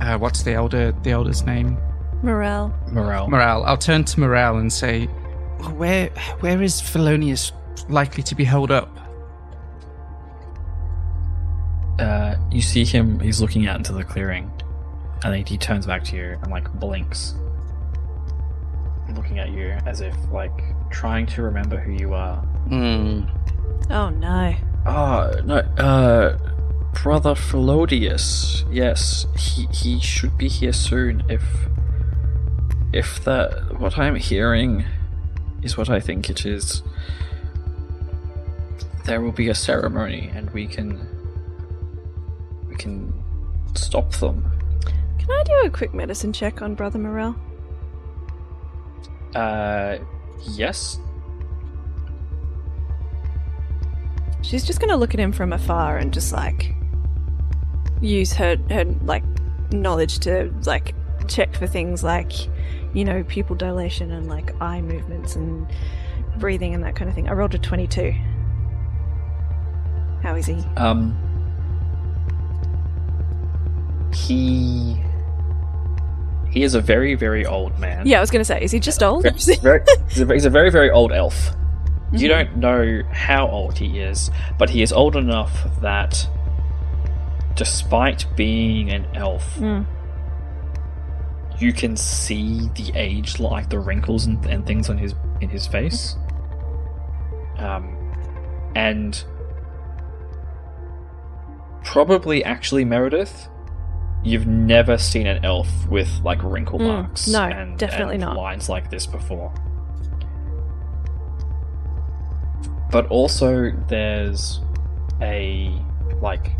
uh, 0.00 0.18
what's 0.18 0.42
the 0.42 0.52
elder? 0.52 0.92
The 1.02 1.10
elder's 1.10 1.42
name? 1.44 1.78
Morale. 2.22 2.72
Morale. 2.90 3.28
Morale. 3.28 3.64
I'll 3.64 3.76
turn 3.76 4.04
to 4.04 4.20
Morale 4.20 4.56
and 4.58 4.72
say, 4.72 5.06
where, 5.76 6.08
where 6.40 6.62
is 6.62 6.80
Felonius 6.80 7.52
likely 7.88 8.22
to 8.22 8.34
be 8.34 8.44
held 8.44 8.70
up? 8.70 8.88
uh, 11.98 12.36
you 12.50 12.60
see 12.60 12.84
him. 12.84 13.20
He's 13.20 13.40
looking 13.40 13.66
out 13.66 13.76
into 13.76 13.92
the 13.92 14.04
clearing, 14.04 14.50
and 15.22 15.32
then 15.32 15.44
he 15.46 15.56
turns 15.58 15.86
back 15.86 16.04
to 16.04 16.16
you 16.16 16.38
and 16.42 16.50
like 16.50 16.72
blinks, 16.74 17.34
looking 19.14 19.38
at 19.38 19.50
you 19.50 19.76
as 19.86 20.00
if 20.00 20.14
like 20.30 20.52
trying 20.90 21.26
to 21.26 21.42
remember 21.42 21.78
who 21.78 21.92
you 21.92 22.14
are. 22.14 22.36
Hmm. 22.68 23.22
Oh 23.90 24.10
no. 24.10 24.54
Ah, 24.86 25.30
no, 25.44 25.56
uh, 25.78 26.38
Brother 27.02 27.34
Felodius. 27.34 28.64
Yes, 28.70 29.26
he 29.36 29.66
he 29.72 30.00
should 30.00 30.36
be 30.38 30.48
here 30.48 30.72
soon. 30.72 31.22
If 31.28 31.42
if 32.92 33.24
that 33.24 33.80
what 33.80 33.98
I'm 33.98 34.16
hearing 34.16 34.84
is 35.62 35.76
what 35.76 35.88
I 35.88 36.00
think 36.00 36.30
it 36.30 36.44
is, 36.46 36.82
there 39.06 39.20
will 39.20 39.32
be 39.32 39.48
a 39.48 39.54
ceremony, 39.54 40.30
and 40.34 40.50
we 40.50 40.66
can 40.66 41.06
we 42.68 42.76
can 42.76 43.12
stop 43.74 44.12
them. 44.12 44.50
Can 45.18 45.30
I 45.30 45.42
do 45.44 45.52
a 45.64 45.70
quick 45.70 45.94
medicine 45.94 46.32
check 46.32 46.60
on 46.60 46.74
Brother 46.74 46.98
Morale? 46.98 47.36
Uh, 49.34 49.98
yes. 50.52 50.98
She's 54.42 54.64
just 54.64 54.80
gonna 54.80 54.96
look 54.96 55.14
at 55.14 55.20
him 55.20 55.32
from 55.32 55.52
afar 55.52 55.96
and 55.96 56.12
just 56.12 56.32
like 56.32 56.74
use 58.00 58.32
her 58.34 58.56
her 58.70 58.84
like 59.04 59.24
knowledge 59.72 60.18
to 60.20 60.52
like 60.66 60.94
check 61.26 61.54
for 61.54 61.66
things 61.66 62.04
like 62.04 62.32
you 62.92 63.04
know 63.04 63.24
pupil 63.24 63.56
dilation 63.56 64.10
and 64.10 64.28
like 64.28 64.54
eye 64.60 64.82
movements 64.82 65.34
and 65.36 65.66
breathing 66.38 66.74
and 66.74 66.84
that 66.84 66.94
kind 66.94 67.08
of 67.08 67.14
thing. 67.14 67.28
I 67.28 67.32
rolled 67.32 67.54
a 67.54 67.58
twenty-two. 67.58 68.12
How 70.22 70.34
is 70.34 70.46
he? 70.46 70.62
Um, 70.76 71.16
he 74.14 75.00
he 76.54 76.62
is 76.62 76.74
a 76.74 76.80
very 76.80 77.14
very 77.16 77.44
old 77.44 77.78
man. 77.78 78.06
Yeah, 78.06 78.18
I 78.18 78.20
was 78.20 78.30
gonna 78.30 78.44
say, 78.44 78.62
is 78.62 78.70
he 78.70 78.80
just 78.80 79.02
old? 79.02 79.24
Very- 79.24 79.34
he's, 80.08 80.20
a, 80.20 80.32
he's 80.32 80.44
a 80.46 80.50
very, 80.50 80.70
very 80.70 80.90
old 80.90 81.12
elf. 81.12 81.50
You 82.12 82.28
Mhm. 82.28 82.30
don't 82.30 82.56
know 82.58 83.02
how 83.12 83.48
old 83.48 83.76
he 83.76 83.98
is, 83.98 84.30
but 84.58 84.70
he 84.70 84.80
is 84.82 84.92
old 84.92 85.16
enough 85.16 85.52
that, 85.82 86.28
despite 87.56 88.24
being 88.36 88.90
an 88.92 89.06
elf, 89.14 89.56
Mm. 89.58 89.84
you 91.58 91.72
can 91.72 91.96
see 91.96 92.70
the 92.76 92.92
age, 92.94 93.40
like 93.40 93.68
the 93.68 93.78
wrinkles 93.80 94.26
and, 94.26 94.44
and 94.46 94.64
things 94.66 94.88
on 94.88 94.96
his 94.98 95.14
in 95.40 95.48
his 95.48 95.66
face. 95.66 96.16
Um, 97.58 97.96
and 98.76 99.24
probably 101.84 102.44
actually 102.44 102.84
Meredith, 102.84 103.48
you've 104.24 104.46
never 104.46 104.96
seen 104.98 105.26
an 105.26 105.44
elf 105.44 105.68
with 105.88 106.08
like 106.24 106.42
wrinkle 106.42 106.78
Mm, 106.78 106.86
marks. 106.86 107.28
no, 107.28 107.42
and, 107.42 107.78
definitely 107.78 108.14
and 108.14 108.22
not. 108.22 108.36
Lines 108.36 108.68
like 108.68 108.90
this 108.90 109.06
before. 109.06 109.52
But 112.90 113.06
also, 113.08 113.70
there's 113.88 114.60
a 115.20 115.72
like 116.20 116.52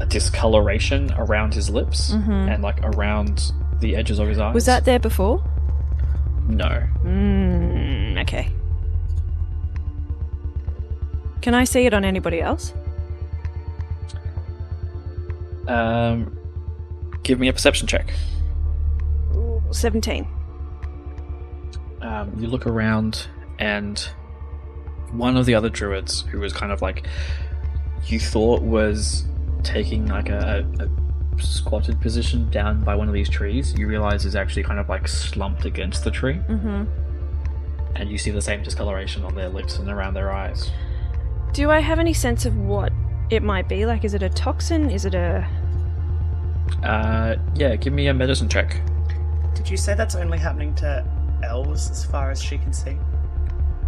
a 0.00 0.06
discoloration 0.06 1.12
around 1.16 1.52
his 1.54 1.68
lips 1.68 2.12
Mhm. 2.12 2.54
and 2.54 2.62
like 2.62 2.78
around 2.84 3.52
the 3.80 3.96
edges 3.96 4.18
of 4.18 4.28
his 4.28 4.38
eyes. 4.38 4.54
Was 4.54 4.66
that 4.66 4.84
there 4.84 4.98
before? 4.98 5.42
no? 6.48 6.82
Mm, 7.04 8.22
okay. 8.22 8.48
Can 11.42 11.52
I 11.54 11.64
see 11.64 11.84
it 11.84 11.92
on 11.92 12.06
anybody 12.06 12.40
else? 12.40 12.72
Um, 15.66 16.37
give 17.28 17.38
me 17.38 17.46
a 17.48 17.52
perception 17.52 17.86
check. 17.86 18.12
Seventeen. 19.70 20.26
Um, 22.00 22.32
you 22.38 22.46
look 22.48 22.66
around, 22.66 23.28
and 23.58 23.98
one 25.12 25.36
of 25.36 25.44
the 25.46 25.54
other 25.54 25.68
druids, 25.68 26.22
who 26.22 26.40
was 26.40 26.52
kind 26.54 26.72
of 26.72 26.80
like 26.80 27.06
you 28.06 28.18
thought 28.18 28.62
was 28.62 29.26
taking 29.62 30.06
like 30.06 30.30
a, 30.30 30.66
a, 30.80 30.84
a 30.84 31.42
squatted 31.42 32.00
position 32.00 32.48
down 32.50 32.82
by 32.82 32.94
one 32.94 33.08
of 33.08 33.14
these 33.14 33.28
trees, 33.28 33.74
you 33.78 33.86
realize 33.86 34.24
is 34.24 34.34
actually 34.34 34.62
kind 34.62 34.80
of 34.80 34.88
like 34.88 35.06
slumped 35.06 35.66
against 35.66 36.04
the 36.04 36.10
tree, 36.10 36.40
Mm-hmm. 36.48 36.84
and 37.96 38.10
you 38.10 38.16
see 38.16 38.30
the 38.30 38.40
same 38.40 38.62
discoloration 38.62 39.22
on 39.24 39.34
their 39.34 39.50
lips 39.50 39.78
and 39.78 39.90
around 39.90 40.14
their 40.14 40.32
eyes. 40.32 40.70
Do 41.52 41.70
I 41.70 41.80
have 41.80 41.98
any 41.98 42.14
sense 42.14 42.46
of 42.46 42.56
what 42.56 42.90
it 43.28 43.42
might 43.42 43.68
be? 43.68 43.84
Like, 43.84 44.04
is 44.04 44.14
it 44.14 44.22
a 44.22 44.30
toxin? 44.30 44.90
Is 44.90 45.04
it 45.04 45.14
a. 45.14 45.46
Uh, 46.82 47.36
yeah, 47.54 47.76
give 47.76 47.92
me 47.92 48.06
a 48.08 48.14
medicine 48.14 48.48
check. 48.48 48.80
Did 49.54 49.68
you 49.68 49.76
say 49.76 49.94
that's 49.94 50.14
only 50.14 50.38
happening 50.38 50.74
to 50.76 51.04
elves 51.42 51.90
as 51.90 52.04
far 52.04 52.30
as 52.30 52.42
she 52.42 52.58
can 52.58 52.72
see? 52.72 52.96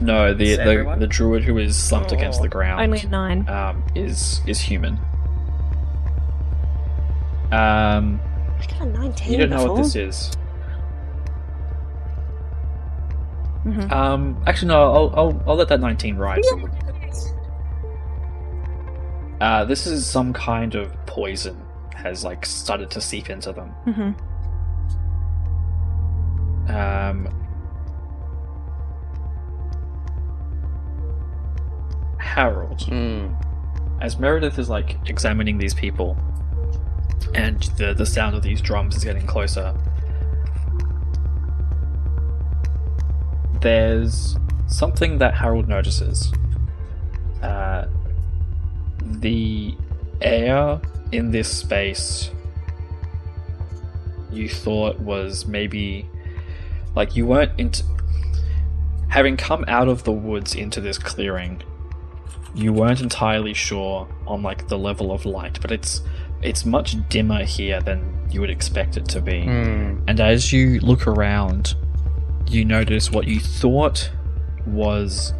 No, 0.01 0.33
the 0.35 0.53
Is 0.53 0.57
the, 0.59 0.97
the 0.99 1.07
druid 1.07 1.45
who 1.45 1.59
is 1.59 1.77
slumped 1.77 2.11
against 2.13 2.41
Oh. 2.41 2.43
the 2.43 2.49
ground. 2.49 2.81
Only 2.81 3.01
a 3.01 3.09
nine. 3.09 3.49
um, 3.49 3.85
is 3.95 4.41
is 4.47 4.59
human. 4.61 4.95
Um, 7.53 8.21
I 8.59 8.67
got 8.71 8.81
a 8.83 8.87
19 8.87 9.33
you 9.33 9.39
don't 9.39 9.51
know 9.51 9.57
before. 9.57 9.75
what 9.75 9.83
this 9.83 9.97
is. 9.97 10.31
Mhm. 13.65 13.91
Um, 13.93 14.43
actually, 14.47 14.69
no. 14.69 14.81
I'll 14.95 15.13
I'll, 15.15 15.43
I'll 15.49 15.57
let 15.57 15.69
that 15.69 15.81
nineteen 15.81 16.17
ride. 16.17 16.43
Uh, 19.41 19.65
this 19.67 19.87
is 19.87 20.07
some 20.07 20.33
kind 20.33 20.75
of 20.75 20.95
poison 21.07 21.61
has 22.03 22.25
like 22.25 22.45
started 22.47 22.91
to 22.91 23.01
seep 23.01 23.31
into 23.31 23.53
them. 23.53 23.73
Mhm. 23.87 24.15
Um, 26.71 27.29
Harold, 32.19 32.89
as 34.01 34.19
Meredith 34.19 34.59
is 34.59 34.69
like 34.69 34.97
examining 35.07 35.59
these 35.59 35.75
people, 35.75 36.17
and 37.35 37.61
the 37.77 37.93
the 37.95 38.07
sound 38.07 38.37
of 38.37 38.43
these 38.43 38.61
drums 38.61 38.97
is 38.97 39.05
getting 39.05 39.27
closer. 39.27 39.75
There's 43.61 44.37
something 44.67 45.19
that 45.19 45.35
Harold 45.35 45.69
notices. 45.69 46.33
Uh, 47.43 47.87
the 49.03 49.75
air 50.23 50.81
in 51.13 51.31
this 51.31 51.49
space 51.49 52.31
you 54.31 54.49
thought 54.49 54.99
was 55.01 55.47
maybe 55.47 56.09
like 56.95 57.17
you 57.17 57.27
weren't 57.27 57.53
into 57.59 57.85
having 59.09 59.37
come 59.37 59.65
out 59.67 59.89
of 59.89 60.05
the 60.05 60.13
woods 60.13 60.55
into 60.55 60.81
this 60.81 60.99
clearing 60.99 61.63
you 62.55 62.73
weren't 62.73 63.01
entirely 63.01 63.55
sure 63.55 64.09
on 64.27 64.43
like 64.43 64.69
the 64.69 64.79
level 64.79 65.13
of 65.13 65.25
light 65.25 65.61
but 65.61 65.71
it's 65.71 66.03
it's 66.43 66.65
much 66.65 66.97
dimmer 67.09 67.45
here 67.45 67.81
than 67.81 68.17
you 68.31 68.41
would 68.41 68.49
expect 68.49 68.97
it 68.97 69.07
to 69.07 69.21
be. 69.21 69.43
Hmm. 69.43 69.99
And 70.09 70.21
as 70.21 70.53
you 70.53 70.81
look 70.81 71.07
around 71.07 71.75
you 72.49 72.65
notice 72.65 73.11
what 73.11 73.29
you 73.29 73.39
thought 73.39 74.11
was 74.67 75.33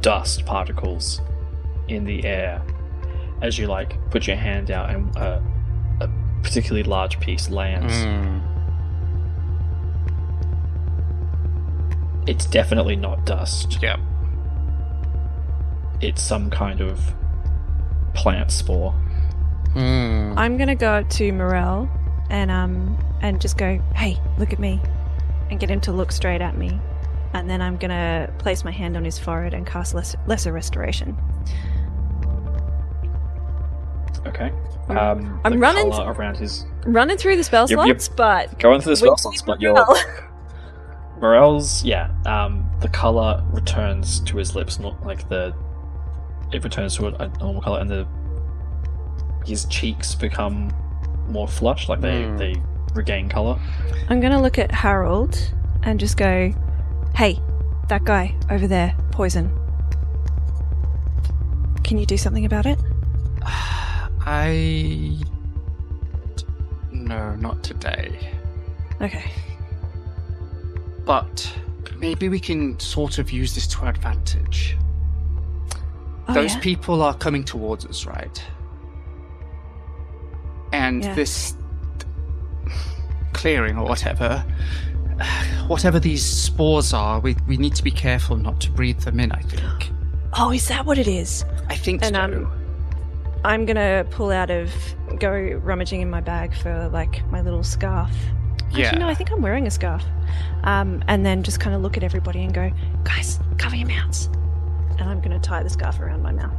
dust 0.00 0.44
particles 0.46 1.20
in 1.88 2.04
the 2.04 2.24
air 2.24 2.60
as 3.42 3.58
you 3.58 3.66
like 3.66 3.98
put 4.10 4.26
your 4.26 4.36
hand 4.36 4.70
out 4.70 4.90
and 4.90 5.16
uh, 5.16 5.40
a 6.00 6.08
particularly 6.42 6.82
large 6.82 7.18
piece 7.20 7.50
lands. 7.50 7.92
It's 12.26 12.46
definitely 12.46 12.96
not 12.96 13.24
dust. 13.24 13.78
Yeah. 13.82 13.96
it's 16.00 16.22
some 16.22 16.50
kind 16.50 16.80
of 16.80 17.00
plant 18.14 18.50
spore. 18.50 18.94
I'm 19.76 20.56
gonna 20.56 20.74
go 20.74 21.02
to 21.02 21.32
Morel 21.32 21.88
and 22.30 22.50
um 22.50 22.98
and 23.20 23.40
just 23.40 23.56
go, 23.58 23.78
hey, 23.94 24.18
look 24.38 24.52
at 24.52 24.58
me, 24.58 24.80
and 25.50 25.60
get 25.60 25.70
him 25.70 25.80
to 25.82 25.92
look 25.92 26.12
straight 26.12 26.40
at 26.40 26.56
me, 26.56 26.80
and 27.34 27.48
then 27.48 27.60
I'm 27.62 27.76
gonna 27.76 28.32
place 28.38 28.64
my 28.64 28.70
hand 28.70 28.96
on 28.96 29.04
his 29.04 29.18
forehead 29.18 29.52
and 29.54 29.66
cast 29.66 29.94
less, 29.94 30.16
lesser 30.26 30.52
restoration. 30.52 31.16
Okay 34.26 34.52
um, 34.88 35.40
I'm 35.44 35.52
the 35.54 35.58
running 35.58 35.90
colour 35.90 36.12
around 36.12 36.36
his 36.36 36.64
Running 36.84 37.16
through 37.16 37.36
the 37.36 37.42
spell 37.44 37.66
Yep, 37.68 37.86
yep. 37.86 38.00
slots, 38.00 38.08
but 38.08 38.58
going 38.60 38.80
through 38.80 38.92
the 38.92 38.96
spell 38.96 39.16
slots 39.16 39.42
but 39.42 39.60
your 39.60 39.74
Morel. 39.74 39.96
Morel's 41.20 41.82
yeah 41.84 42.10
um, 42.26 42.68
the 42.80 42.88
color 42.88 43.42
returns 43.52 44.20
to 44.20 44.36
his 44.36 44.54
lips 44.54 44.78
not 44.78 45.04
like 45.04 45.28
the 45.28 45.54
it 46.52 46.62
returns 46.62 46.94
to 46.96 47.06
a, 47.08 47.12
a 47.14 47.28
normal 47.40 47.60
color 47.62 47.80
and 47.80 47.90
the 47.90 48.06
his 49.44 49.64
cheeks 49.66 50.14
become 50.14 50.72
more 51.28 51.48
flushed, 51.48 51.88
like 51.88 52.00
they 52.00 52.24
Hmm. 52.24 52.36
they 52.36 52.54
regain 52.94 53.28
color 53.28 53.58
I'm 54.08 54.20
gonna 54.20 54.40
look 54.40 54.58
at 54.58 54.70
Harold 54.70 55.36
and 55.82 55.98
just 56.00 56.16
go, 56.16 56.52
hey, 57.14 57.38
that 57.88 58.04
guy 58.04 58.34
over 58.50 58.66
there, 58.66 58.94
poison. 59.12 59.50
Can 61.84 61.98
you 61.98 62.06
do 62.06 62.16
something 62.16 62.44
about 62.44 62.66
it? 62.66 62.78
I. 64.26 65.16
No, 66.90 67.34
not 67.36 67.62
today. 67.62 68.32
Okay. 69.00 69.30
But 71.04 71.52
maybe 71.98 72.28
we 72.28 72.40
can 72.40 72.78
sort 72.80 73.18
of 73.18 73.30
use 73.30 73.54
this 73.54 73.66
to 73.68 73.82
our 73.82 73.90
advantage. 73.90 74.76
Oh, 76.28 76.34
Those 76.34 76.54
yeah? 76.54 76.60
people 76.60 77.02
are 77.02 77.14
coming 77.14 77.44
towards 77.44 77.86
us, 77.86 78.04
right? 78.06 78.42
And 80.72 81.04
Yeah. 81.04 81.14
this 81.14 81.54
clearing 83.32 83.78
or 83.78 83.86
whatever, 83.86 84.44
whatever 85.68 86.00
these 86.00 86.24
spores 86.24 86.92
are, 86.92 87.20
we, 87.20 87.36
we 87.46 87.56
need 87.56 87.74
to 87.76 87.84
be 87.84 87.92
careful 87.92 88.36
not 88.36 88.60
to 88.62 88.70
breathe 88.72 89.00
them 89.00 89.20
in, 89.20 89.30
I 89.32 89.40
think. 89.42 89.92
Oh, 90.38 90.50
is 90.52 90.68
that 90.68 90.84
what 90.84 90.98
it 90.98 91.08
is? 91.08 91.46
I 91.70 91.76
think 91.76 92.02
And 92.04 92.14
so. 92.14 92.20
um, 92.22 92.55
I'm 93.44 93.64
gonna 93.64 94.06
pull 94.10 94.30
out 94.30 94.50
of, 94.50 94.72
go 95.18 95.30
rummaging 95.62 96.00
in 96.00 96.10
my 96.10 96.20
bag 96.20 96.54
for 96.54 96.88
like 96.88 97.24
my 97.30 97.40
little 97.40 97.62
scarf. 97.62 98.10
yeah. 98.70 98.86
Actually, 98.86 99.00
no, 99.00 99.08
I 99.08 99.14
think 99.14 99.30
I'm 99.30 99.42
wearing 99.42 99.66
a 99.66 99.70
scarf. 99.70 100.04
Um, 100.64 101.04
and 101.06 101.24
then 101.24 101.42
just 101.42 101.60
kind 101.60 101.74
of 101.76 101.82
look 101.82 101.96
at 101.96 102.02
everybody 102.02 102.42
and 102.42 102.52
go, 102.52 102.70
guys, 103.04 103.38
cover 103.58 103.76
your 103.76 103.88
mouths. 103.88 104.26
And 104.98 105.02
I'm 105.02 105.20
gonna 105.20 105.38
tie 105.38 105.62
the 105.62 105.70
scarf 105.70 106.00
around 106.00 106.22
my 106.22 106.32
mouth. 106.32 106.56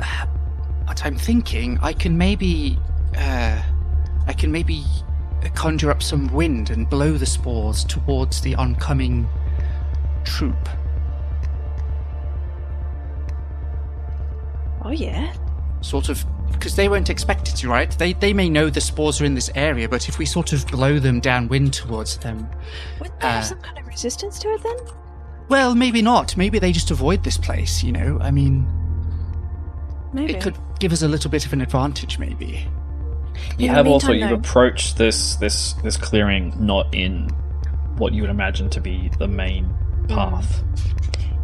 But 0.86 1.06
I'm 1.06 1.16
thinking 1.16 1.78
I 1.80 1.94
can 1.94 2.18
maybe, 2.18 2.78
uh, 3.16 3.62
I 4.26 4.32
can 4.34 4.52
maybe 4.52 4.84
conjure 5.54 5.90
up 5.90 6.02
some 6.02 6.26
wind 6.32 6.68
and 6.68 6.88
blow 6.88 7.12
the 7.16 7.24
spores 7.26 7.84
towards 7.84 8.42
the 8.42 8.54
oncoming 8.56 9.26
troop. 10.24 10.68
Oh 14.84 14.90
yeah. 14.90 15.32
Sort 15.84 16.08
of, 16.08 16.24
because 16.50 16.76
they 16.76 16.88
weren't 16.88 17.10
expected 17.10 17.56
to, 17.56 17.68
right? 17.68 17.90
They 17.98 18.14
they 18.14 18.32
may 18.32 18.48
know 18.48 18.70
the 18.70 18.80
spores 18.80 19.20
are 19.20 19.26
in 19.26 19.34
this 19.34 19.50
area, 19.54 19.86
but 19.86 20.08
if 20.08 20.18
we 20.18 20.24
sort 20.24 20.54
of 20.54 20.66
blow 20.68 20.98
them 20.98 21.20
downwind 21.20 21.74
towards 21.74 22.16
them, 22.16 22.48
Would 23.00 23.10
they 23.20 23.26
have 23.26 23.42
Uh, 23.42 23.46
some 23.46 23.58
kind 23.60 23.78
of 23.78 23.86
resistance 23.86 24.38
to 24.38 24.48
it 24.54 24.62
then? 24.62 24.76
well, 25.50 25.74
maybe 25.74 26.00
not. 26.00 26.36
Maybe 26.38 26.58
they 26.58 26.72
just 26.72 26.90
avoid 26.90 27.22
this 27.22 27.36
place. 27.36 27.82
You 27.84 27.92
know, 27.92 28.18
I 28.22 28.30
mean, 28.30 28.66
Maybe. 30.14 30.32
it 30.34 30.42
could 30.42 30.56
give 30.80 30.90
us 30.92 31.02
a 31.02 31.08
little 31.08 31.30
bit 31.30 31.44
of 31.44 31.52
an 31.52 31.60
advantage, 31.60 32.18
maybe. 32.18 32.66
You 33.58 33.66
In 33.66 33.72
the 33.72 33.74
have 33.74 33.86
also 33.86 34.12
you've 34.12 34.30
though- 34.30 34.36
approached 34.36 34.96
this 34.96 35.36
this 35.36 35.74
this 35.82 35.98
clearing 35.98 36.54
not 36.58 36.86
in 36.94 37.28
what 37.98 38.14
you 38.14 38.22
would 38.22 38.30
imagine 38.30 38.70
to 38.70 38.80
be 38.80 39.10
the 39.18 39.28
main 39.28 39.68
path. 40.08 40.62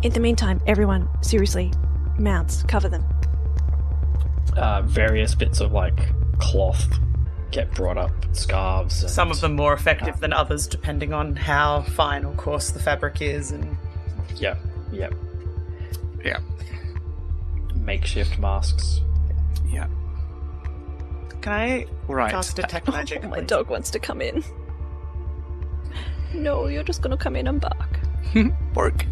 In 0.03 0.13
the 0.13 0.21
meantime, 0.21 0.63
everyone, 0.67 1.09
seriously, 1.21 1.73
mounts, 2.19 2.63
cover 2.63 2.89
them. 2.89 3.05
Uh, 4.61 4.83
various 4.83 5.35
bits 5.35 5.61
of 5.61 5.73
like 5.73 5.99
cloth 6.39 6.87
get 7.51 7.73
brought 7.75 7.97
up, 7.97 8.13
scarves. 8.33 9.03
And, 9.03 9.11
Some 9.11 9.31
of 9.31 9.41
them 9.41 9.57
more 9.57 9.73
effective 9.73 10.21
than 10.21 10.33
others, 10.35 10.67
depending 10.67 11.13
on 11.15 11.35
how 11.35 11.83
fine 11.83 12.25
or 12.25 12.35
coarse 12.35 12.71
the 12.71 12.79
fabric 12.79 13.23
is. 13.23 13.51
And 13.53 13.77
Yep, 14.37 14.59
yep. 14.93 15.15
Yeah. 16.25 16.39
Makeshift 17.75 18.39
masks. 18.39 19.01
Yeah. 19.69 19.87
can 21.41 21.53
I 21.55 21.87
Right. 22.07 22.31
cast 22.31 22.57
detect 22.57 22.87
magic? 22.93 23.23
Oh, 23.25 23.29
my 23.29 23.41
dog 23.41 23.71
wants 23.71 23.91
to 23.93 23.99
come 23.99 24.21
in. 24.21 24.45
No, 26.35 26.67
you're 26.67 26.85
just 26.85 27.01
gonna 27.03 27.17
come 27.17 27.35
in 27.35 27.49
and 27.49 27.61
bark. 27.61 27.99
Work. 28.75 29.07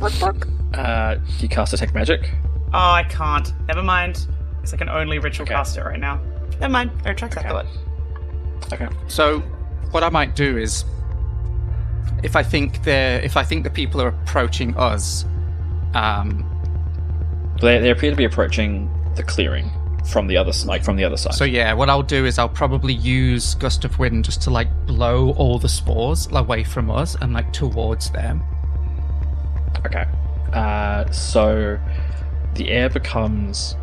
Bark, 0.00 0.12
bark. 0.18 0.48
Uh, 0.74 1.14
do 1.16 1.22
you 1.40 1.48
cast 1.48 1.72
detect 1.72 1.94
magic. 1.94 2.30
Oh, 2.72 2.78
I 2.92 3.02
can't. 3.04 3.52
Never 3.68 3.82
mind. 3.82 4.26
Because 4.56 4.74
I 4.74 4.76
can 4.76 4.88
only 4.88 5.18
ritual 5.18 5.44
Okay. 5.44 5.54
cast 5.54 5.76
it 5.76 5.82
right 5.84 5.98
now. 5.98 6.20
Never 6.60 6.72
mind. 6.72 6.90
I 7.04 7.10
retract 7.10 7.34
that 7.34 7.46
Okay. 7.46 7.48
thought. 7.48 8.72
Okay. 8.72 8.88
So, 9.08 9.40
what 9.90 10.02
I 10.04 10.08
might 10.10 10.36
do 10.36 10.56
is, 10.58 10.84
if 12.22 12.36
I 12.36 12.42
think 12.42 12.82
they're, 12.84 13.20
if 13.20 13.36
I 13.36 13.42
think 13.42 13.64
the 13.64 13.70
people 13.70 14.00
are 14.02 14.08
approaching 14.08 14.76
us, 14.76 15.24
um, 15.94 16.44
They, 17.60 17.78
they 17.78 17.90
appear 17.90 18.10
to 18.10 18.16
be 18.16 18.24
approaching 18.24 18.90
the 19.16 19.22
clearing 19.22 19.70
from 20.06 20.26
the 20.28 20.36
other 20.36 20.50
s- 20.50 20.64
like 20.64 20.82
from 20.84 20.96
the 20.96 21.04
other 21.04 21.16
side. 21.16 21.34
so 21.34 21.44
yeah, 21.44 21.72
what 21.74 21.90
I'll 21.90 22.02
do 22.02 22.24
is 22.24 22.38
I'll 22.38 22.48
probably 22.48 22.94
use 22.94 23.54
gust 23.56 23.84
of 23.84 23.98
wind 23.98 24.24
just 24.24 24.40
to 24.42 24.50
like 24.50 24.68
blow 24.86 25.32
all 25.32 25.58
the 25.58 25.68
spores 25.68 26.26
away 26.32 26.64
from 26.64 26.90
us 26.90 27.16
and 27.20 27.32
like 27.34 27.52
towards 27.52 28.10
them. 28.10 28.42
Okay. 29.86 30.04
Uh, 30.52 31.10
so 31.10 31.78
the 32.54 32.70
air 32.70 32.88
becomes 32.88 33.76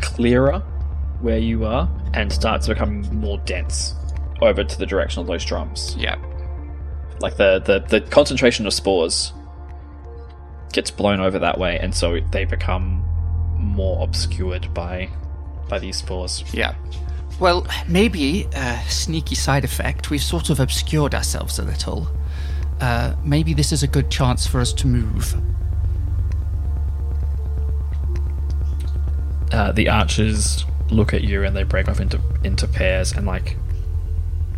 clearer 0.00 0.60
where 1.20 1.38
you 1.38 1.64
are 1.64 1.88
and 2.14 2.32
starts 2.32 2.66
to 2.66 2.74
become 2.74 3.02
more 3.14 3.38
dense 3.38 3.94
over 4.42 4.62
to 4.62 4.78
the 4.78 4.86
direction 4.86 5.20
of 5.20 5.26
those 5.26 5.44
drums. 5.44 5.94
Yeah. 5.98 6.16
Like 7.20 7.36
the, 7.36 7.60
the, 7.60 7.80
the 7.80 8.00
concentration 8.02 8.66
of 8.66 8.74
spores 8.74 9.32
gets 10.72 10.90
blown 10.90 11.20
over 11.20 11.38
that 11.38 11.58
way, 11.58 11.78
and 11.78 11.94
so 11.94 12.20
they 12.32 12.44
become 12.44 13.02
more 13.56 14.02
obscured 14.02 14.72
by 14.74 15.08
by 15.68 15.78
these 15.78 15.96
spores. 15.96 16.44
Yeah. 16.52 16.74
Well, 17.40 17.66
maybe 17.88 18.46
a 18.54 18.78
sneaky 18.88 19.34
side 19.34 19.64
effect. 19.64 20.10
We've 20.10 20.22
sort 20.22 20.50
of 20.50 20.60
obscured 20.60 21.14
ourselves 21.14 21.58
a 21.58 21.62
little. 21.62 22.08
Uh, 22.80 23.14
maybe 23.24 23.54
this 23.54 23.72
is 23.72 23.82
a 23.82 23.86
good 23.86 24.10
chance 24.10 24.46
for 24.46 24.60
us 24.60 24.72
to 24.74 24.86
move. 24.86 25.34
Uh, 29.52 29.72
the 29.72 29.88
archers 29.88 30.64
look 30.90 31.12
at 31.14 31.22
you 31.22 31.44
and 31.44 31.56
they 31.56 31.62
break 31.62 31.88
off 31.88 32.00
into 32.00 32.20
into 32.44 32.66
pairs 32.66 33.12
and 33.12 33.26
like 33.26 33.56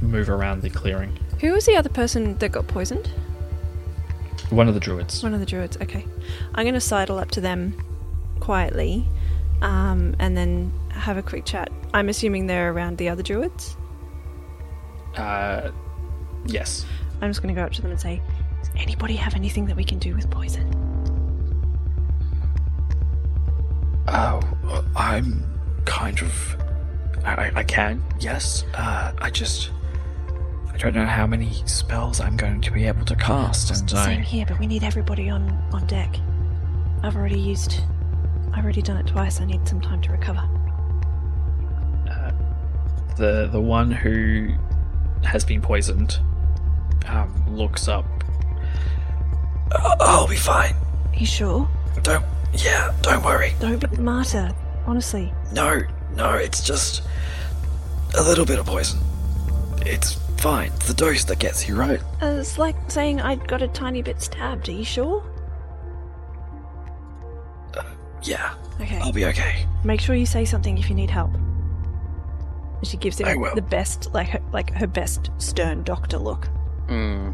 move 0.01 0.29
around 0.29 0.62
the 0.62 0.70
clearing. 0.70 1.18
Who 1.40 1.53
was 1.53 1.66
the 1.66 1.77
other 1.77 1.88
person 1.88 2.37
that 2.38 2.51
got 2.51 2.66
poisoned? 2.66 3.11
One 4.51 4.68
of 4.68 4.74
the 4.74 4.81
druids. 4.81 5.22
One 5.22 5.35
of 5.35 5.40
the 5.40 5.46
druids. 5.46 5.77
Okay. 5.81 6.07
I'm 6.55 6.64
going 6.64 6.74
to 6.74 6.81
sidle 6.81 7.18
up 7.18 7.31
to 7.33 7.40
them 7.40 7.77
quietly 8.40 9.07
um, 9.61 10.16
and 10.18 10.37
then 10.37 10.72
have 10.90 11.16
a 11.16 11.22
quick 11.22 11.44
chat. 11.44 11.70
I'm 11.92 12.09
assuming 12.09 12.46
they're 12.46 12.72
around 12.72 12.98
the 12.98 13.09
other 13.09 13.22
druids. 13.22 13.77
Uh, 15.16 15.70
yes. 16.46 16.87
I'm 17.20 17.31
just 17.31 17.42
going 17.42 17.55
to 17.55 17.61
go 17.61 17.64
up 17.64 17.72
to 17.72 17.83
them 17.83 17.90
and 17.90 18.01
say, 18.01 18.22
Does 18.61 18.70
anybody 18.77 19.16
have 19.16 19.35
anything 19.35 19.66
that 19.66 19.77
we 19.77 19.85
can 19.85 19.98
do 19.98 20.14
with 20.14 20.31
poison? 20.31 20.88
Oh, 24.14 24.84
I'm 24.96 25.44
kind 25.84 26.20
of. 26.22 26.56
I, 27.24 27.50
I 27.56 27.62
can, 27.64 28.02
yes. 28.20 28.64
Uh, 28.74 29.12
I 29.18 29.30
just. 29.30 29.70
I 30.72 30.76
don't 30.78 30.94
know 30.94 31.06
how 31.06 31.26
many 31.26 31.52
spells 31.66 32.20
I'm 32.20 32.36
going 32.36 32.60
to 32.60 32.70
be 32.70 32.84
able 32.86 33.04
to 33.06 33.16
cast, 33.16 33.70
and 33.70 33.90
Same 33.90 34.20
I. 34.20 34.22
here, 34.22 34.46
but 34.46 34.60
we 34.60 34.66
need 34.68 34.84
everybody 34.84 35.28
on, 35.28 35.50
on 35.72 35.84
deck. 35.88 36.14
I've 37.02 37.16
already 37.16 37.40
used. 37.40 37.80
I've 38.52 38.62
already 38.64 38.82
done 38.82 38.96
it 38.96 39.06
twice. 39.08 39.40
I 39.40 39.44
need 39.44 39.66
some 39.68 39.80
time 39.80 40.00
to 40.02 40.12
recover. 40.12 40.48
The 43.16 43.48
the 43.50 43.60
one 43.60 43.90
who 43.90 44.54
has 45.24 45.44
been 45.44 45.60
poisoned 45.60 46.20
um, 47.06 47.44
looks 47.48 47.88
up. 47.88 48.04
Oh, 49.72 49.94
I'll 50.00 50.28
be 50.28 50.36
fine. 50.36 50.74
you 51.16 51.26
sure? 51.26 51.68
Don't. 52.02 52.24
Yeah, 52.54 52.94
don't 53.02 53.24
worry. 53.24 53.54
Don't 53.61 53.78
be 53.90 53.96
martyr. 53.98 54.50
Honestly. 54.87 55.32
No, 55.52 55.80
no, 56.16 56.32
it's 56.34 56.62
just 56.64 57.02
a 58.16 58.22
little 58.22 58.46
bit 58.46 58.58
of 58.58 58.66
poison. 58.66 58.98
It's 59.82 60.14
fine. 60.38 60.72
It's 60.76 60.88
the 60.88 60.94
dose 60.94 61.24
that 61.24 61.38
gets 61.38 61.68
you, 61.68 61.76
right? 61.76 62.00
Uh, 62.22 62.37
it's 62.40 62.58
like 62.58 62.76
saying 62.90 63.20
I 63.20 63.37
got 63.37 63.61
a 63.62 63.68
tiny 63.68 64.02
bit 64.02 64.20
stabbed. 64.22 64.68
Are 64.68 64.72
you 64.72 64.84
sure? 64.84 65.22
Yeah, 68.22 68.54
Okay. 68.80 68.98
I'll 68.98 69.12
be 69.12 69.24
okay. 69.26 69.64
Make 69.84 70.00
sure 70.00 70.14
you 70.16 70.26
say 70.26 70.44
something 70.44 70.76
if 70.76 70.88
you 70.88 70.94
need 70.96 71.08
help. 71.08 71.32
And 71.34 72.87
she 72.87 72.96
gives 72.96 73.20
I 73.20 73.30
him 73.32 73.40
will. 73.40 73.54
the 73.54 73.62
best, 73.62 74.12
like 74.12 74.28
her, 74.30 74.40
like 74.52 74.72
her 74.74 74.88
best 74.88 75.30
stern 75.38 75.84
doctor 75.84 76.18
look. 76.18 76.46
Hmm. 76.88 77.30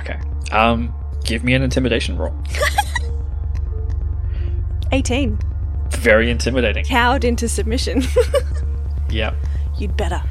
Okay. 0.00 0.18
Um, 0.50 0.92
give 1.24 1.44
me 1.44 1.54
an 1.54 1.62
intimidation 1.62 2.16
roll. 2.16 2.34
18. 4.92 5.38
Very 5.90 6.30
intimidating. 6.30 6.84
Cowed 6.84 7.24
into 7.24 7.48
submission. 7.48 8.02
Yeah. 9.10 9.34
You'd 9.76 9.96
better. 9.96 10.22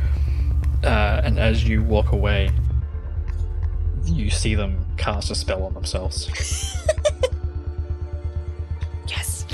Uh, 0.84 1.22
and 1.24 1.38
as 1.38 1.68
you 1.68 1.84
walk 1.84 2.14
away, 2.14 2.50
you 4.06 4.30
see 4.30 4.56
them 4.56 4.86
cast 4.96 5.30
a 5.32 5.36
spell 5.36 5.64
on 5.64 5.74
themselves. 5.74 6.30
Yes. 9.08 9.46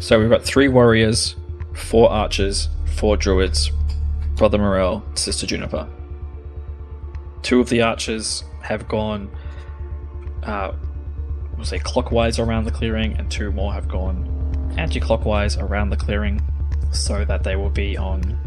So 0.00 0.18
we've 0.18 0.28
got 0.28 0.42
three 0.42 0.68
warriors, 0.68 1.36
four 1.74 2.10
archers, 2.10 2.68
four 2.96 3.16
druids, 3.16 3.70
Brother 4.36 4.58
Morel, 4.58 5.04
Sister 5.14 5.46
Juniper. 5.46 5.88
Two 7.42 7.60
of 7.60 7.68
the 7.68 7.80
archers 7.80 8.42
have 8.62 8.88
gone, 8.88 9.30
uh, 10.42 10.72
we'll 11.58 11.66
say 11.66 11.78
clockwise 11.78 12.38
around 12.38 12.64
the 12.64 12.70
clearing, 12.70 13.14
and 13.18 13.30
two 13.30 13.52
more 13.52 13.74
have 13.74 13.88
gone 13.88 14.24
anti-clockwise 14.78 15.58
around 15.58 15.90
the 15.90 15.96
clearing, 15.96 16.40
so 16.92 17.24
that 17.24 17.42
they 17.42 17.56
will 17.56 17.68
be 17.68 17.98
on 17.98 18.38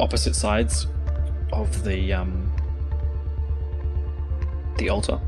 opposite 0.00 0.34
sides 0.34 0.88
of 1.52 1.84
the 1.84 2.12
um, 2.12 2.50
the 4.78 4.88
altar, 4.88 5.20